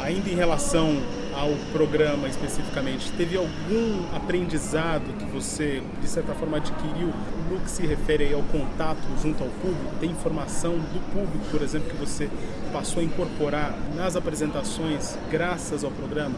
Ainda 0.00 0.28
em 0.28 0.34
relação 0.34 0.96
ao 1.38 1.54
programa 1.72 2.26
especificamente, 2.26 3.12
teve 3.12 3.36
algum 3.36 4.14
aprendizado 4.14 5.16
que 5.16 5.24
você, 5.26 5.80
de 6.00 6.08
certa 6.08 6.34
forma, 6.34 6.56
adquiriu 6.56 7.12
no 7.48 7.60
que 7.60 7.70
se 7.70 7.86
refere 7.86 8.34
ao 8.34 8.42
contato 8.42 9.00
junto 9.22 9.44
ao 9.44 9.48
público? 9.50 9.94
Tem 10.00 10.10
informação 10.10 10.72
do 10.72 11.00
público, 11.12 11.44
por 11.50 11.62
exemplo, 11.62 11.88
que 11.88 11.96
você 11.96 12.28
passou 12.72 13.00
a 13.00 13.04
incorporar 13.04 13.78
nas 13.94 14.16
apresentações 14.16 15.16
graças 15.30 15.84
ao 15.84 15.92
programa? 15.92 16.34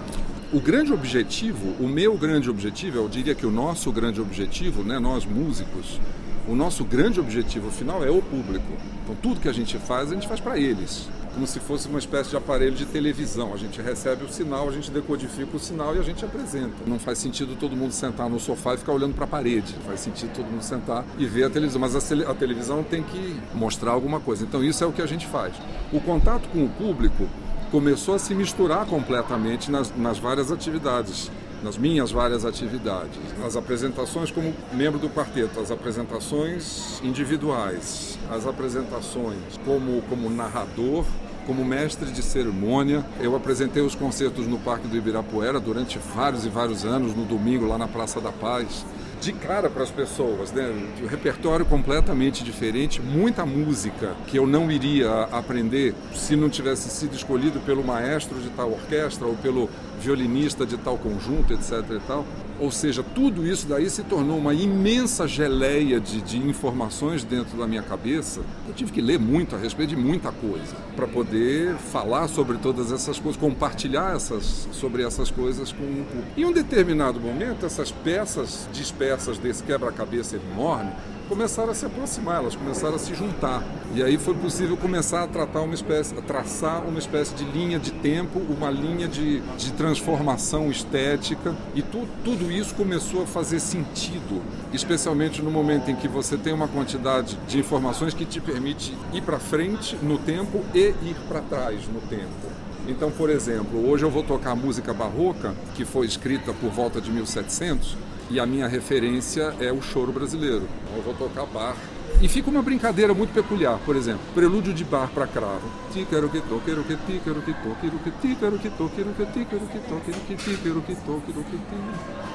O 0.53 0.61
grande 0.61 0.93
objetivo, 0.93 1.75
o 1.83 1.89
meu 1.89 2.19
grande 2.19 2.51
objetivo, 2.51 2.99
eu 2.99 3.09
diria 3.09 3.35
que 3.35 3.47
o 3.47 3.51
nosso 3.51 3.91
grande 3.91 4.21
objetivo, 4.21 4.83
né, 4.83 4.99
nós 4.99 5.25
músicos, 5.25 5.99
o 6.47 6.55
nosso 6.55 6.85
grande 6.85 7.19
objetivo 7.19 7.71
final 7.71 8.05
é 8.05 8.11
o 8.11 8.21
público. 8.21 8.73
Então 9.03 9.17
tudo 9.23 9.41
que 9.41 9.49
a 9.49 9.53
gente 9.53 9.79
faz, 9.79 10.11
a 10.11 10.15
gente 10.15 10.29
faz 10.29 10.41
para 10.41 10.59
eles 10.59 11.09
como 11.35 11.47
se 11.47 11.61
fosse 11.61 11.89
uma 11.89 11.99
espécie 11.99 12.31
de 12.31 12.37
aparelho 12.37 12.75
de 12.75 12.87
televisão. 12.87 13.53
A 13.53 13.57
gente 13.57 13.81
recebe 13.81 14.25
o 14.25 14.29
sinal, 14.29 14.69
a 14.69 14.73
gente 14.73 14.91
decodifica 14.91 15.57
o 15.57 15.61
sinal 15.61 15.95
e 15.97 15.99
a 15.99 16.03
gente 16.03 16.25
apresenta. 16.25 16.75
Não 16.87 16.99
faz 16.99 17.19
sentido 17.19 17.57
todo 17.59 17.77
mundo 17.77 17.93
sentar 17.93 18.29
no 18.29 18.41
sofá 18.41 18.75
e 18.75 18.79
ficar 18.79 18.93
olhando 18.93 19.15
para 19.15 19.25
a 19.25 19.29
parede. 19.29 19.75
Faz 19.87 20.01
sentido 20.01 20.33
todo 20.35 20.47
mundo 20.47 20.63
sentar 20.63 21.05
e 21.19 21.27
ver 21.27 21.45
a 21.45 21.51
televisão. 21.51 21.81
Mas 21.81 21.95
a, 21.95 22.31
a 22.31 22.35
televisão 22.35 22.83
tem 22.83 23.03
que 23.03 23.37
mostrar 23.55 23.93
alguma 23.93 24.21
coisa. 24.21 24.45
Então 24.45 24.63
isso 24.63 24.83
é 24.83 24.87
o 24.87 24.93
que 24.93 25.03
a 25.03 25.07
gente 25.07 25.27
faz. 25.27 25.55
O 25.93 26.01
contato 26.01 26.49
com 26.49 26.65
o 26.65 26.69
público 26.69 27.29
começou 27.71 28.15
a 28.15 28.19
se 28.19 28.35
misturar 28.35 28.85
completamente 28.87 29.71
nas, 29.71 29.95
nas 29.97 30.19
várias 30.19 30.51
atividades 30.51 31.31
nas 31.63 31.77
minhas 31.77 32.11
várias 32.11 32.45
atividades, 32.45 33.19
nas 33.39 33.57
apresentações 33.57 34.31
como 34.31 34.55
membro 34.73 34.99
do 34.99 35.09
quarteto, 35.09 35.61
as 35.61 35.71
apresentações 35.71 37.01
individuais, 37.03 38.19
as 38.31 38.47
apresentações 38.47 39.59
como, 39.65 40.03
como 40.03 40.31
narrador, 40.31 41.05
como 41.47 41.65
mestre 41.65 42.11
de 42.11 42.23
cerimônia. 42.23 43.05
Eu 43.21 43.35
apresentei 43.35 43.83
os 43.83 43.95
concertos 43.95 44.47
no 44.47 44.59
Parque 44.59 44.87
do 44.87 44.97
Ibirapuera 44.97 45.59
durante 45.59 45.99
vários 45.99 46.47
e 46.47 46.49
vários 46.49 46.85
anos, 46.85 47.15
no 47.15 47.25
domingo 47.25 47.67
lá 47.67 47.77
na 47.77 47.89
Praça 47.89 48.21
da 48.21 48.33
Paz 48.33 48.85
de 49.21 49.33
cara 49.33 49.69
para 49.69 49.83
as 49.83 49.91
pessoas, 49.91 50.51
né? 50.51 50.73
Um 51.03 51.07
repertório 51.07 51.67
completamente 51.67 52.43
diferente, 52.43 53.01
muita 53.01 53.45
música 53.45 54.15
que 54.27 54.39
eu 54.39 54.47
não 54.47 54.71
iria 54.71 55.25
aprender 55.25 55.95
se 56.15 56.35
não 56.35 56.49
tivesse 56.49 56.89
sido 56.89 57.15
escolhido 57.15 57.61
pelo 57.61 57.85
maestro 57.85 58.39
de 58.41 58.49
tal 58.51 58.73
orquestra 58.73 59.27
ou 59.27 59.35
pelo 59.37 59.69
violinista 60.01 60.65
de 60.65 60.79
tal 60.79 60.97
conjunto, 60.97 61.53
etc. 61.53 61.85
e 61.91 62.01
tal. 62.07 62.25
Ou 62.61 62.71
seja, 62.71 63.03
tudo 63.03 63.47
isso 63.47 63.67
daí 63.67 63.89
se 63.89 64.03
tornou 64.03 64.37
uma 64.37 64.53
imensa 64.53 65.27
geleia 65.27 65.99
de, 65.99 66.21
de 66.21 66.37
informações 66.37 67.25
dentro 67.25 67.57
da 67.57 67.67
minha 67.67 67.83
cabeça. 67.83 68.43
Eu 68.69 68.75
tive 68.75 68.93
que 68.93 69.01
ler 69.01 69.19
muito 69.19 69.57
a 69.57 69.59
respeito 69.59 69.91
de 69.91 69.97
muita 69.97 70.31
coisa 70.31 70.77
para 70.95 71.07
poder 71.07 71.75
falar 71.77 72.29
sobre 72.29 72.59
todas 72.59 72.93
essas 72.93 73.19
coisas, 73.19 73.41
compartilhar 73.41 74.15
essas, 74.15 74.69
sobre 74.73 75.03
essas 75.03 75.31
coisas 75.31 75.73
com 75.73 75.83
o 75.83 76.05
público. 76.05 76.29
Em 76.37 76.45
um 76.45 76.53
determinado 76.53 77.19
momento, 77.19 77.65
essas 77.65 77.91
peças 77.91 78.69
dispersas 78.73 79.39
desse 79.39 79.63
quebra-cabeça 79.63 80.37
enorme 80.37 80.93
começaram 81.31 81.71
a 81.71 81.75
se 81.75 81.87
aproximar, 81.87 82.39
elas 82.39 82.57
começaram 82.57 82.97
a 82.97 82.99
se 82.99 83.15
juntar. 83.15 83.63
E 83.95 84.03
aí 84.03 84.19
foi 84.19 84.35
possível 84.35 84.77
começar 84.77 85.23
a 85.23 85.29
tratar 85.29 85.61
uma 85.61 85.75
espécie, 85.75 86.19
a 86.19 86.21
traçar 86.21 86.85
uma 86.85 86.99
espécie 86.99 87.33
de 87.37 87.45
linha 87.45 87.79
de 87.79 87.93
tempo, 87.93 88.41
uma 88.51 88.69
linha 88.69 89.07
de, 89.07 89.39
de 89.57 89.73
transformação 89.75 90.69
estética. 90.73 91.55
E 91.73 91.83
tu, 91.83 92.09
tudo 92.25 92.51
isso 92.51 92.75
começou 92.75 93.23
a 93.23 93.27
fazer 93.27 93.61
sentido, 93.61 94.43
especialmente 94.73 95.41
no 95.41 95.53
momento 95.53 95.89
em 95.89 95.95
que 95.95 96.09
você 96.09 96.37
tem 96.37 96.53
uma 96.53 96.67
quantidade 96.67 97.39
de 97.47 97.61
informações 97.61 98.13
que 98.13 98.25
te 98.25 98.41
permite 98.41 98.93
ir 99.13 99.23
para 99.23 99.39
frente 99.39 99.97
no 100.03 100.19
tempo 100.19 100.65
e 100.75 100.89
ir 100.89 101.17
para 101.29 101.41
trás 101.43 101.87
no 101.87 102.01
tempo. 102.01 102.51
Então, 102.89 103.09
por 103.09 103.31
exemplo, 103.31 103.89
hoje 103.89 104.05
eu 104.05 104.11
vou 104.11 104.25
tocar 104.25 104.57
música 104.57 104.93
barroca, 104.93 105.55
que 105.77 105.85
foi 105.85 106.07
escrita 106.07 106.53
por 106.53 106.71
volta 106.71 107.01
de 107.01 107.09
1700, 107.09 107.97
e 108.31 108.39
a 108.39 108.47
minha 108.47 108.69
referência 108.69 109.55
é 109.61 109.73
o 109.73 109.83
choro 109.83 110.13
brasileiro. 110.13 110.69
Então 110.85 110.97
eu 110.97 111.03
vou 111.03 111.15
tocar 111.15 111.47
bar. 111.47 111.77
E 112.23 112.29
fica 112.29 112.51
uma 112.51 112.63
brincadeira 112.63 113.15
muito 113.15 113.33
peculiar, 113.33 113.79
por 113.85 113.97
exemplo, 113.97 114.21
prelúdio 114.35 114.75
de 114.75 114.85
bar 114.85 115.09
para 115.15 115.27
cravo. 115.27 115.69
Tíquero 115.93 116.29
que 116.29 116.41
to, 116.41 116.61
quero 116.65 116.85
que 116.85 116.97
quero 116.97 117.43
que 117.43 117.53
to, 117.53 117.77
quero 117.81 117.99
que 117.99 118.11
quero 118.37 118.59
que 118.59 118.71
to, 118.71 118.91
quero 118.95 119.15
que 119.15 119.27
quero 119.27 119.67
que 119.69 119.79
to, 119.79 120.01
quero 120.05 120.21
que 120.21 120.57
quero 120.57 120.83
que 120.83 120.95
to, 120.95 121.23
quero 121.27 121.45
que 121.45 121.57
ti. 121.57 121.81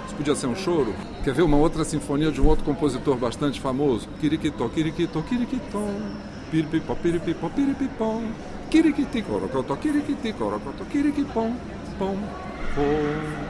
Isso 0.07 0.15
podia 0.15 0.35
ser 0.35 0.47
um 0.47 0.55
choro? 0.55 0.93
Quer 1.23 1.33
ver 1.33 1.43
uma 1.43 1.57
outra 1.57 1.83
sinfonia 1.83 2.31
de 2.31 2.41
um 2.41 2.47
outro 2.47 2.65
compositor 2.65 3.15
bastante 3.17 3.61
famoso? 3.61 4.07
Quiriquitó, 4.19 4.67
quiriquitó, 4.69 5.21
quiriquitó. 5.21 5.85
Piripipó, 6.49 6.95
piripipó, 6.95 7.49
piripipó. 7.49 8.21
Quiriquiti, 8.69 9.21
corocotó, 9.21 9.75
quiriquiti, 9.75 10.33
corocotó, 10.33 10.83
quiriquipom, 10.85 11.53
pom, 11.99 12.17
pom. 12.73 13.44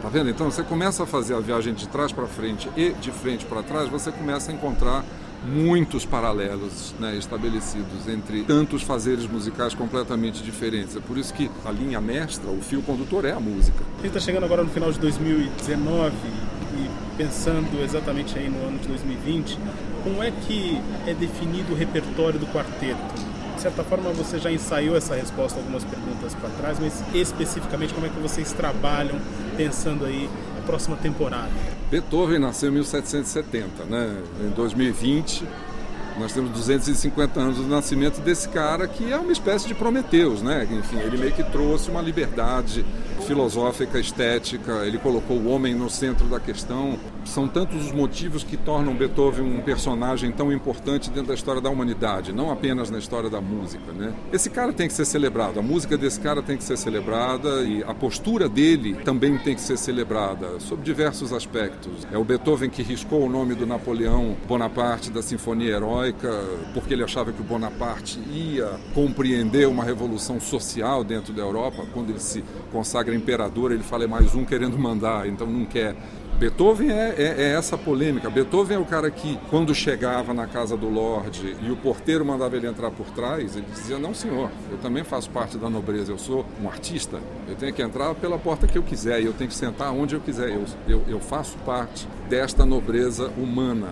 Tá 0.00 0.08
vendo? 0.08 0.30
Então 0.30 0.50
você 0.50 0.62
começa 0.62 1.02
a 1.02 1.06
fazer 1.06 1.34
a 1.34 1.40
viagem 1.40 1.74
de 1.74 1.88
trás 1.88 2.12
para 2.12 2.26
frente 2.26 2.70
e 2.76 2.90
de 2.92 3.10
frente 3.10 3.44
para 3.44 3.62
trás, 3.62 3.88
você 3.88 4.12
começa 4.12 4.50
a 4.50 4.54
encontrar 4.54 5.04
muitos 5.44 6.04
paralelos 6.04 6.94
né, 6.98 7.16
estabelecidos 7.16 8.08
entre 8.08 8.42
tantos 8.44 8.82
fazeres 8.82 9.26
musicais 9.26 9.74
completamente 9.74 10.42
diferentes. 10.42 10.96
É 10.96 11.00
por 11.00 11.16
isso 11.16 11.32
que 11.32 11.50
a 11.64 11.70
linha 11.70 12.00
mestra, 12.00 12.50
o 12.50 12.60
fio 12.60 12.82
condutor 12.82 13.24
é 13.24 13.32
a 13.32 13.40
música. 13.40 13.78
A 13.98 14.02
gente 14.02 14.08
está 14.08 14.20
chegando 14.20 14.44
agora 14.44 14.62
no 14.62 14.70
final 14.70 14.90
de 14.90 14.98
2019 14.98 16.12
e 16.76 17.16
pensando 17.16 17.82
exatamente 17.82 18.38
aí 18.38 18.48
no 18.48 18.58
ano 18.66 18.78
de 18.78 18.88
2020, 18.88 19.58
como 20.04 20.22
é 20.22 20.30
que 20.30 20.80
é 21.06 21.14
definido 21.14 21.72
o 21.72 21.76
repertório 21.76 22.38
do 22.38 22.46
quarteto? 22.46 23.37
De 23.58 23.62
certa 23.62 23.82
forma 23.82 24.10
você 24.12 24.38
já 24.38 24.52
ensaiou 24.52 24.96
essa 24.96 25.16
resposta 25.16 25.58
algumas 25.58 25.82
perguntas 25.82 26.32
para 26.34 26.48
trás, 26.50 26.78
mas 26.78 27.02
especificamente 27.12 27.92
como 27.92 28.06
é 28.06 28.08
que 28.08 28.20
vocês 28.20 28.52
trabalham 28.52 29.18
pensando 29.56 30.06
aí 30.06 30.30
a 30.56 30.62
próxima 30.62 30.96
temporada? 30.96 31.50
Beethoven 31.90 32.38
nasceu 32.38 32.70
em 32.70 32.74
1770, 32.74 33.84
né? 33.84 34.16
Em 34.46 34.50
2020 34.50 35.44
Nós 36.18 36.32
temos 36.32 36.50
250 36.50 37.38
anos 37.40 37.56
do 37.58 37.66
nascimento 37.68 38.20
desse 38.20 38.48
cara 38.48 38.88
que 38.88 39.12
é 39.12 39.16
uma 39.16 39.30
espécie 39.30 39.68
de 39.68 39.74
Prometeus, 39.74 40.42
né? 40.42 40.66
Enfim, 40.68 40.98
ele 40.98 41.16
meio 41.16 41.32
que 41.32 41.44
trouxe 41.44 41.90
uma 41.90 42.02
liberdade 42.02 42.84
filosófica, 43.24 44.00
estética, 44.00 44.84
ele 44.84 44.98
colocou 44.98 45.36
o 45.36 45.48
homem 45.48 45.74
no 45.74 45.88
centro 45.88 46.26
da 46.26 46.40
questão. 46.40 46.98
São 47.28 47.46
tantos 47.46 47.86
os 47.86 47.92
motivos 47.92 48.42
que 48.42 48.56
tornam 48.56 48.94
Beethoven 48.94 49.44
um 49.44 49.60
personagem 49.60 50.32
tão 50.32 50.50
importante 50.50 51.10
dentro 51.10 51.28
da 51.28 51.34
história 51.34 51.60
da 51.60 51.68
humanidade, 51.68 52.32
não 52.32 52.50
apenas 52.50 52.90
na 52.90 52.98
história 52.98 53.28
da 53.28 53.40
música, 53.40 53.92
né? 53.92 54.14
Esse 54.32 54.48
cara 54.48 54.72
tem 54.72 54.88
que 54.88 54.94
ser 54.94 55.04
celebrado, 55.04 55.60
a 55.60 55.62
música 55.62 55.98
desse 55.98 56.18
cara 56.18 56.42
tem 56.42 56.56
que 56.56 56.64
ser 56.64 56.78
celebrada 56.78 57.62
e 57.64 57.84
a 57.84 57.92
postura 57.92 58.48
dele 58.48 58.94
também 59.04 59.36
tem 59.36 59.54
que 59.54 59.60
ser 59.60 59.76
celebrada, 59.76 60.58
sob 60.58 60.82
diversos 60.82 61.32
aspectos. 61.32 62.06
É 62.10 62.16
o 62.16 62.24
Beethoven 62.24 62.70
que 62.70 62.82
riscou 62.82 63.26
o 63.26 63.28
nome 63.28 63.54
do 63.54 63.66
Napoleão 63.66 64.34
Bonaparte 64.48 65.10
da 65.10 65.20
Sinfonia 65.20 65.74
Heróica, 65.74 66.32
porque 66.72 66.94
ele 66.94 67.04
achava 67.04 67.30
que 67.30 67.42
o 67.42 67.44
Bonaparte 67.44 68.18
ia 68.32 68.80
compreender 68.94 69.68
uma 69.68 69.84
revolução 69.84 70.40
social 70.40 71.04
dentro 71.04 71.34
da 71.34 71.42
Europa, 71.42 71.84
quando 71.92 72.08
ele 72.08 72.20
se 72.20 72.42
consagra 72.72 73.14
imperador, 73.14 73.70
ele 73.70 73.82
fala 73.82 74.04
é 74.04 74.06
mais 74.06 74.34
um 74.34 74.46
querendo 74.46 74.78
mandar, 74.78 75.28
então 75.28 75.46
não 75.46 75.66
quer. 75.66 75.94
Beethoven 76.38 76.92
é, 76.92 77.14
é, 77.18 77.34
é, 77.36 77.52
essa 77.54 77.76
polêmica. 77.76 78.30
Beethoven 78.30 78.76
é 78.76 78.80
o 78.80 78.84
cara 78.84 79.10
que, 79.10 79.36
quando 79.50 79.74
chegava 79.74 80.32
na 80.32 80.46
casa 80.46 80.76
do 80.76 80.88
Lorde 80.88 81.56
e 81.60 81.68
o 81.68 81.76
porteiro 81.76 82.24
mandava 82.24 82.56
ele 82.56 82.68
entrar 82.68 82.92
por 82.92 83.06
trás, 83.10 83.56
ele 83.56 83.66
dizia: 83.72 83.98
Não, 83.98 84.14
senhor, 84.14 84.48
eu 84.70 84.78
também 84.78 85.02
faço 85.02 85.28
parte 85.30 85.58
da 85.58 85.68
nobreza, 85.68 86.12
eu 86.12 86.18
sou 86.18 86.46
um 86.62 86.68
artista, 86.68 87.18
eu 87.48 87.56
tenho 87.56 87.74
que 87.74 87.82
entrar 87.82 88.14
pela 88.14 88.38
porta 88.38 88.68
que 88.68 88.78
eu 88.78 88.84
quiser 88.84 89.20
e 89.20 89.26
eu 89.26 89.32
tenho 89.32 89.50
que 89.50 89.56
sentar 89.56 89.92
onde 89.92 90.14
eu 90.14 90.20
quiser, 90.20 90.50
eu, 90.50 90.64
eu, 90.86 91.02
eu 91.08 91.18
faço 91.18 91.58
parte 91.66 92.06
desta 92.28 92.64
nobreza 92.64 93.32
humana. 93.36 93.88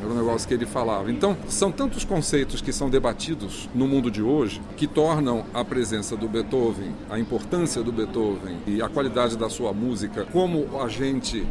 Era 0.00 0.08
um 0.08 0.16
negócio 0.16 0.46
que 0.46 0.54
ele 0.54 0.66
falava. 0.66 1.10
Então, 1.10 1.36
são 1.48 1.72
tantos 1.72 2.04
conceitos 2.04 2.60
que 2.60 2.72
são 2.72 2.88
debatidos 2.88 3.68
no 3.74 3.88
mundo 3.88 4.08
de 4.08 4.22
hoje 4.22 4.62
que 4.76 4.86
tornam 4.86 5.44
a 5.52 5.64
presença 5.64 6.16
do 6.16 6.28
Beethoven, 6.28 6.94
a 7.10 7.18
importância 7.18 7.82
do 7.82 7.90
Beethoven 7.90 8.58
e 8.66 8.80
a 8.80 8.88
qualidade 8.88 9.36
da 9.36 9.50
sua 9.50 9.72
música 9.72 10.24
como 10.26 10.80
agente 10.80 11.44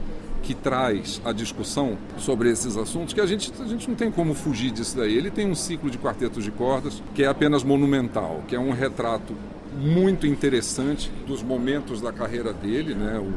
que 0.47 0.55
traz 0.55 1.21
a 1.25 1.33
discussão 1.33 1.97
sobre 2.17 2.49
esses 2.49 2.77
assuntos, 2.77 3.13
que 3.13 3.19
a 3.19 3.25
gente, 3.25 3.51
a 3.59 3.65
gente 3.65 3.89
não 3.89 3.97
tem 3.97 4.09
como 4.09 4.33
fugir 4.33 4.71
disso 4.71 4.95
daí. 4.95 5.13
Ele 5.13 5.29
tem 5.29 5.45
um 5.45 5.53
ciclo 5.53 5.91
de 5.91 5.97
quartetos 5.97 6.41
de 6.41 6.51
cordas 6.51 7.03
que 7.13 7.21
é 7.21 7.27
apenas 7.27 7.65
monumental, 7.65 8.41
que 8.47 8.55
é 8.55 8.59
um 8.59 8.71
retrato 8.71 9.35
muito 9.77 10.25
interessante 10.25 11.11
dos 11.27 11.43
momentos 11.43 11.99
da 11.99 12.13
carreira 12.13 12.53
dele, 12.53 12.95
né? 12.95 13.19
O 13.19 13.33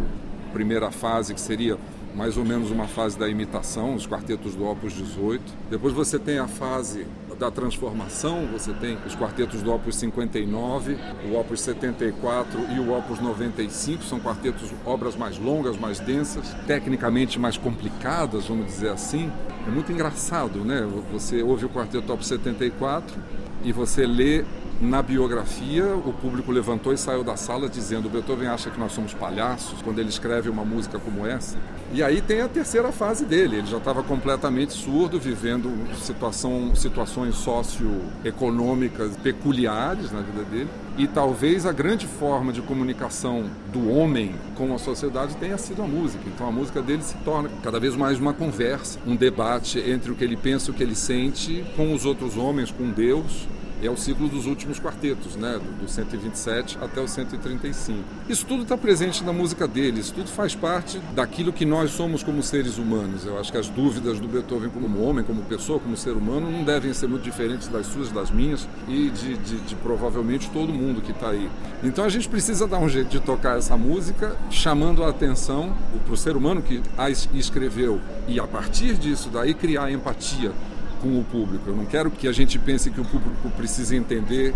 primeira 0.52 0.92
fase 0.92 1.34
que 1.34 1.40
seria 1.40 1.76
mais 2.14 2.36
ou 2.36 2.44
menos 2.44 2.70
uma 2.70 2.86
fase 2.86 3.18
da 3.18 3.28
imitação, 3.28 3.96
os 3.96 4.06
quartetos 4.06 4.54
do 4.54 4.64
Opus 4.64 4.92
18. 4.92 5.42
Depois 5.68 5.92
você 5.92 6.16
tem 6.16 6.38
a 6.38 6.46
fase 6.46 7.06
da 7.40 7.50
transformação, 7.50 8.46
você 8.52 8.70
tem 8.74 8.98
os 9.06 9.16
quartetos 9.16 9.62
do 9.62 9.72
Opus 9.72 9.96
59, 9.96 10.98
o 11.24 11.40
Opus 11.40 11.62
74 11.62 12.60
e 12.76 12.78
o 12.78 12.94
Opus 12.94 13.18
95, 13.18 14.04
são 14.04 14.20
quartetos, 14.20 14.70
obras 14.84 15.16
mais 15.16 15.38
longas, 15.38 15.78
mais 15.78 15.98
densas, 15.98 16.54
tecnicamente 16.66 17.38
mais 17.38 17.56
complicadas, 17.56 18.46
vamos 18.46 18.66
dizer 18.66 18.90
assim. 18.90 19.32
É 19.66 19.70
muito 19.70 19.90
engraçado, 19.90 20.62
né? 20.62 20.86
Você 21.12 21.42
ouve 21.42 21.64
o 21.64 21.70
quarteto 21.70 22.12
Opus 22.12 22.26
74 22.26 23.18
e 23.64 23.72
você 23.72 24.06
lê 24.06 24.44
na 24.80 25.02
biografia, 25.02 25.94
o 25.94 26.10
público 26.10 26.50
levantou 26.50 26.90
e 26.94 26.96
saiu 26.96 27.22
da 27.22 27.36
sala 27.36 27.68
dizendo: 27.68 28.08
Beethoven 28.08 28.48
acha 28.48 28.70
que 28.70 28.80
nós 28.80 28.92
somos 28.92 29.12
palhaços 29.12 29.82
quando 29.82 29.98
ele 29.98 30.08
escreve 30.08 30.48
uma 30.48 30.64
música 30.64 30.98
como 30.98 31.26
essa. 31.26 31.58
E 31.92 32.02
aí 32.02 32.22
tem 32.22 32.40
a 32.40 32.48
terceira 32.48 32.90
fase 32.90 33.26
dele. 33.26 33.56
Ele 33.56 33.66
já 33.66 33.76
estava 33.76 34.02
completamente 34.02 34.72
surdo, 34.72 35.20
vivendo 35.20 35.70
situação, 35.96 36.74
situações 36.74 37.34
socioeconômicas 37.34 39.18
peculiares 39.18 40.12
na 40.12 40.20
vida 40.22 40.44
dele. 40.44 40.68
E 40.96 41.06
talvez 41.06 41.66
a 41.66 41.72
grande 41.72 42.06
forma 42.06 42.50
de 42.50 42.62
comunicação 42.62 43.50
do 43.70 43.90
homem 43.90 44.34
com 44.56 44.74
a 44.74 44.78
sociedade 44.78 45.36
tenha 45.36 45.58
sido 45.58 45.82
a 45.82 45.86
música. 45.86 46.24
Então 46.26 46.48
a 46.48 46.52
música 46.52 46.80
dele 46.80 47.02
se 47.02 47.16
torna 47.18 47.50
cada 47.62 47.78
vez 47.78 47.94
mais 47.94 48.18
uma 48.18 48.32
conversa, 48.32 48.98
um 49.06 49.14
debate 49.14 49.78
entre 49.78 50.10
o 50.10 50.14
que 50.14 50.24
ele 50.24 50.38
pensa 50.38 50.70
o 50.70 50.74
que 50.74 50.82
ele 50.82 50.94
sente 50.94 51.64
com 51.76 51.92
os 51.92 52.06
outros 52.06 52.38
homens, 52.38 52.70
com 52.70 52.90
Deus 52.90 53.46
é 53.82 53.90
o 53.90 53.96
ciclo 53.96 54.28
dos 54.28 54.46
últimos 54.46 54.78
quartetos, 54.78 55.36
né? 55.36 55.58
do, 55.58 55.82
do 55.82 55.88
127 55.88 56.78
até 56.80 57.00
o 57.00 57.08
135. 57.08 58.02
Isso 58.28 58.46
tudo 58.46 58.62
está 58.62 58.76
presente 58.76 59.24
na 59.24 59.32
música 59.32 59.66
dele, 59.66 60.00
isso 60.00 60.12
tudo 60.12 60.28
faz 60.28 60.54
parte 60.54 60.98
daquilo 61.14 61.52
que 61.52 61.64
nós 61.64 61.90
somos 61.90 62.22
como 62.22 62.42
seres 62.42 62.78
humanos. 62.78 63.24
Eu 63.24 63.38
acho 63.38 63.50
que 63.50 63.58
as 63.58 63.68
dúvidas 63.68 64.18
do 64.18 64.28
Beethoven 64.28 64.70
como 64.70 65.02
homem, 65.02 65.24
como 65.24 65.42
pessoa, 65.42 65.78
como 65.78 65.96
ser 65.96 66.12
humano, 66.12 66.50
não 66.50 66.64
devem 66.64 66.92
ser 66.92 67.08
muito 67.08 67.22
diferentes 67.22 67.68
das 67.68 67.86
suas, 67.86 68.10
das 68.10 68.30
minhas 68.30 68.68
e 68.88 69.10
de, 69.10 69.36
de, 69.36 69.60
de 69.60 69.74
provavelmente 69.76 70.50
todo 70.50 70.72
mundo 70.72 71.00
que 71.00 71.12
está 71.12 71.30
aí. 71.30 71.48
Então 71.82 72.04
a 72.04 72.08
gente 72.08 72.28
precisa 72.28 72.66
dar 72.66 72.78
um 72.78 72.88
jeito 72.88 73.08
de 73.08 73.20
tocar 73.20 73.58
essa 73.58 73.76
música, 73.76 74.36
chamando 74.50 75.02
a 75.04 75.08
atenção 75.08 75.74
para 76.04 76.14
o 76.14 76.16
ser 76.16 76.36
humano 76.36 76.62
que 76.62 76.82
a 76.96 77.10
escreveu 77.10 78.00
e 78.28 78.38
a 78.38 78.46
partir 78.46 78.94
disso 78.94 79.30
daí 79.30 79.54
criar 79.54 79.90
empatia 79.90 80.52
com 81.00 81.18
o 81.18 81.24
público. 81.24 81.70
Eu 81.70 81.76
não 81.76 81.86
quero 81.86 82.10
que 82.10 82.28
a 82.28 82.32
gente 82.32 82.58
pense 82.58 82.90
que 82.90 83.00
o 83.00 83.04
público 83.04 83.50
precisa 83.50 83.96
entender 83.96 84.54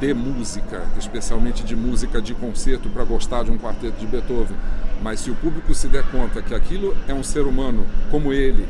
de 0.00 0.14
música, 0.14 0.82
especialmente 0.98 1.62
de 1.62 1.76
música 1.76 2.20
de 2.22 2.34
concerto, 2.34 2.88
para 2.88 3.04
gostar 3.04 3.44
de 3.44 3.50
um 3.50 3.58
quarteto 3.58 3.98
de 3.98 4.06
Beethoven. 4.06 4.56
Mas 5.02 5.20
se 5.20 5.30
o 5.30 5.34
público 5.34 5.74
se 5.74 5.88
der 5.88 6.04
conta 6.10 6.42
que 6.42 6.54
aquilo 6.54 6.96
é 7.06 7.14
um 7.14 7.22
ser 7.22 7.42
humano 7.42 7.86
como 8.10 8.32
ele, 8.32 8.66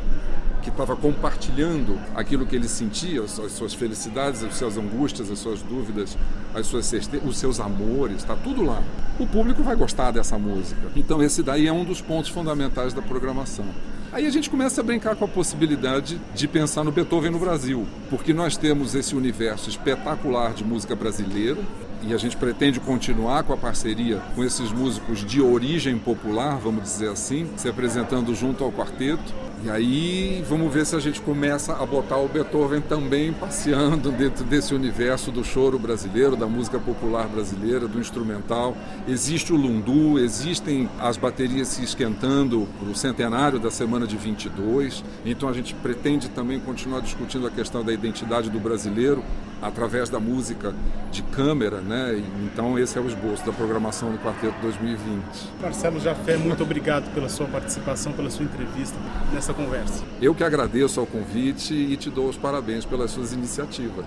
que 0.61 0.69
estava 0.69 0.95
compartilhando 0.95 1.97
aquilo 2.15 2.45
que 2.45 2.55
ele 2.55 2.67
sentia, 2.67 3.23
as 3.23 3.51
suas 3.51 3.73
felicidades, 3.73 4.43
as 4.43 4.55
suas 4.55 4.77
angústias, 4.77 5.31
as 5.31 5.39
suas 5.39 5.61
dúvidas, 5.61 6.17
as 6.53 6.67
suas 6.67 6.91
os 7.25 7.37
seus 7.37 7.59
amores, 7.59 8.17
está 8.17 8.35
tudo 8.35 8.63
lá. 8.63 8.81
O 9.19 9.25
público 9.25 9.63
vai 9.63 9.75
gostar 9.75 10.11
dessa 10.11 10.37
música. 10.37 10.81
Então 10.95 11.21
esse 11.21 11.41
daí 11.41 11.67
é 11.67 11.73
um 11.73 11.83
dos 11.83 12.01
pontos 12.01 12.29
fundamentais 12.29 12.93
da 12.93 13.01
programação. 13.01 13.65
Aí 14.13 14.27
a 14.27 14.29
gente 14.29 14.49
começa 14.49 14.81
a 14.81 14.83
brincar 14.83 15.15
com 15.15 15.23
a 15.23 15.27
possibilidade 15.27 16.19
de 16.35 16.45
pensar 16.45 16.83
no 16.83 16.91
Beethoven 16.91 17.31
no 17.31 17.39
Brasil, 17.39 17.87
porque 18.09 18.33
nós 18.33 18.57
temos 18.57 18.93
esse 18.93 19.15
universo 19.15 19.69
espetacular 19.69 20.53
de 20.53 20.65
música 20.65 20.93
brasileira 20.93 21.61
e 22.03 22.13
a 22.13 22.17
gente 22.17 22.35
pretende 22.35 22.77
continuar 22.81 23.43
com 23.43 23.53
a 23.53 23.57
parceria 23.57 24.17
com 24.35 24.43
esses 24.43 24.69
músicos 24.69 25.23
de 25.23 25.41
origem 25.41 25.97
popular, 25.97 26.57
vamos 26.57 26.83
dizer 26.83 27.09
assim, 27.09 27.49
se 27.55 27.69
apresentando 27.69 28.35
junto 28.35 28.65
ao 28.65 28.71
quarteto. 28.71 29.33
E 29.63 29.69
aí 29.69 30.43
vamos 30.49 30.73
ver 30.73 30.87
se 30.87 30.95
a 30.95 30.99
gente 30.99 31.21
começa 31.21 31.73
a 31.73 31.85
botar 31.85 32.17
o 32.17 32.27
Beethoven 32.27 32.81
também 32.81 33.31
passeando 33.31 34.11
dentro 34.11 34.43
desse 34.43 34.73
universo 34.73 35.31
do 35.31 35.43
choro 35.43 35.77
brasileiro, 35.77 36.35
da 36.35 36.47
música 36.47 36.79
popular 36.79 37.27
brasileira, 37.27 37.87
do 37.87 37.99
instrumental. 37.99 38.75
Existe 39.07 39.53
o 39.53 39.55
lundu, 39.55 40.17
existem 40.17 40.89
as 40.99 41.15
baterias 41.15 41.67
se 41.67 41.83
esquentando 41.83 42.67
para 42.79 42.89
o 42.89 42.95
centenário 42.95 43.59
da 43.59 43.69
semana 43.69 44.07
de 44.07 44.17
22. 44.17 45.03
Então 45.23 45.47
a 45.47 45.53
gente 45.53 45.75
pretende 45.75 46.27
também 46.29 46.59
continuar 46.59 47.01
discutindo 47.01 47.45
a 47.45 47.51
questão 47.51 47.83
da 47.83 47.93
identidade 47.93 48.49
do 48.49 48.59
brasileiro 48.59 49.23
através 49.61 50.09
da 50.09 50.19
música 50.19 50.73
de 51.11 51.21
câmera, 51.23 51.79
né? 51.79 52.21
Então 52.43 52.79
esse 52.79 52.97
é 52.97 53.01
o 53.01 53.07
esboço 53.07 53.45
da 53.45 53.53
programação 53.53 54.11
do 54.11 54.17
Quarteto 54.17 54.55
2020. 54.61 55.21
Marcelo 55.61 55.99
Jafé, 55.99 56.35
muito 56.37 56.63
obrigado 56.63 57.13
pela 57.13 57.29
sua 57.29 57.45
participação, 57.45 58.11
pela 58.13 58.29
sua 58.29 58.45
entrevista 58.45 58.97
nessa 59.31 59.53
conversa. 59.53 60.03
Eu 60.21 60.33
que 60.33 60.43
agradeço 60.43 60.99
ao 60.99 61.05
convite 61.05 61.73
e 61.73 61.95
te 61.95 62.09
dou 62.09 62.27
os 62.27 62.37
parabéns 62.37 62.85
pelas 62.85 63.11
suas 63.11 63.33
iniciativas. 63.33 64.05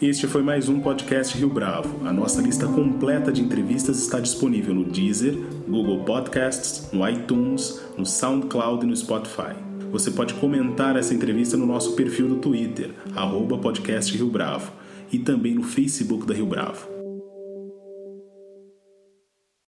Este 0.00 0.26
foi 0.26 0.42
mais 0.42 0.68
um 0.68 0.80
podcast 0.80 1.36
Rio 1.38 1.48
Bravo. 1.48 2.06
A 2.06 2.12
nossa 2.12 2.42
lista 2.42 2.66
completa 2.66 3.32
de 3.32 3.40
entrevistas 3.40 3.98
está 3.98 4.20
disponível 4.20 4.74
no 4.74 4.84
Deezer, 4.84 5.34
Google 5.66 6.04
Podcasts, 6.04 6.90
no 6.92 7.08
iTunes, 7.08 7.80
no 7.96 8.04
SoundCloud 8.04 8.84
e 8.84 8.88
no 8.88 8.94
Spotify. 8.94 9.56
Você 9.90 10.10
pode 10.10 10.34
comentar 10.34 10.96
essa 10.96 11.14
entrevista 11.14 11.56
no 11.56 11.64
nosso 11.64 11.92
perfil 11.96 12.28
do 12.28 12.36
Twitter, 12.36 12.90
arroba 13.14 13.56
podcast 13.56 14.14
Rio 14.14 14.28
Bravo 14.28 14.70
e 15.12 15.18
também 15.18 15.54
no 15.54 15.62
Facebook 15.62 16.26
da 16.26 16.34
Rio 16.34 16.46
Bravo. 16.46 16.95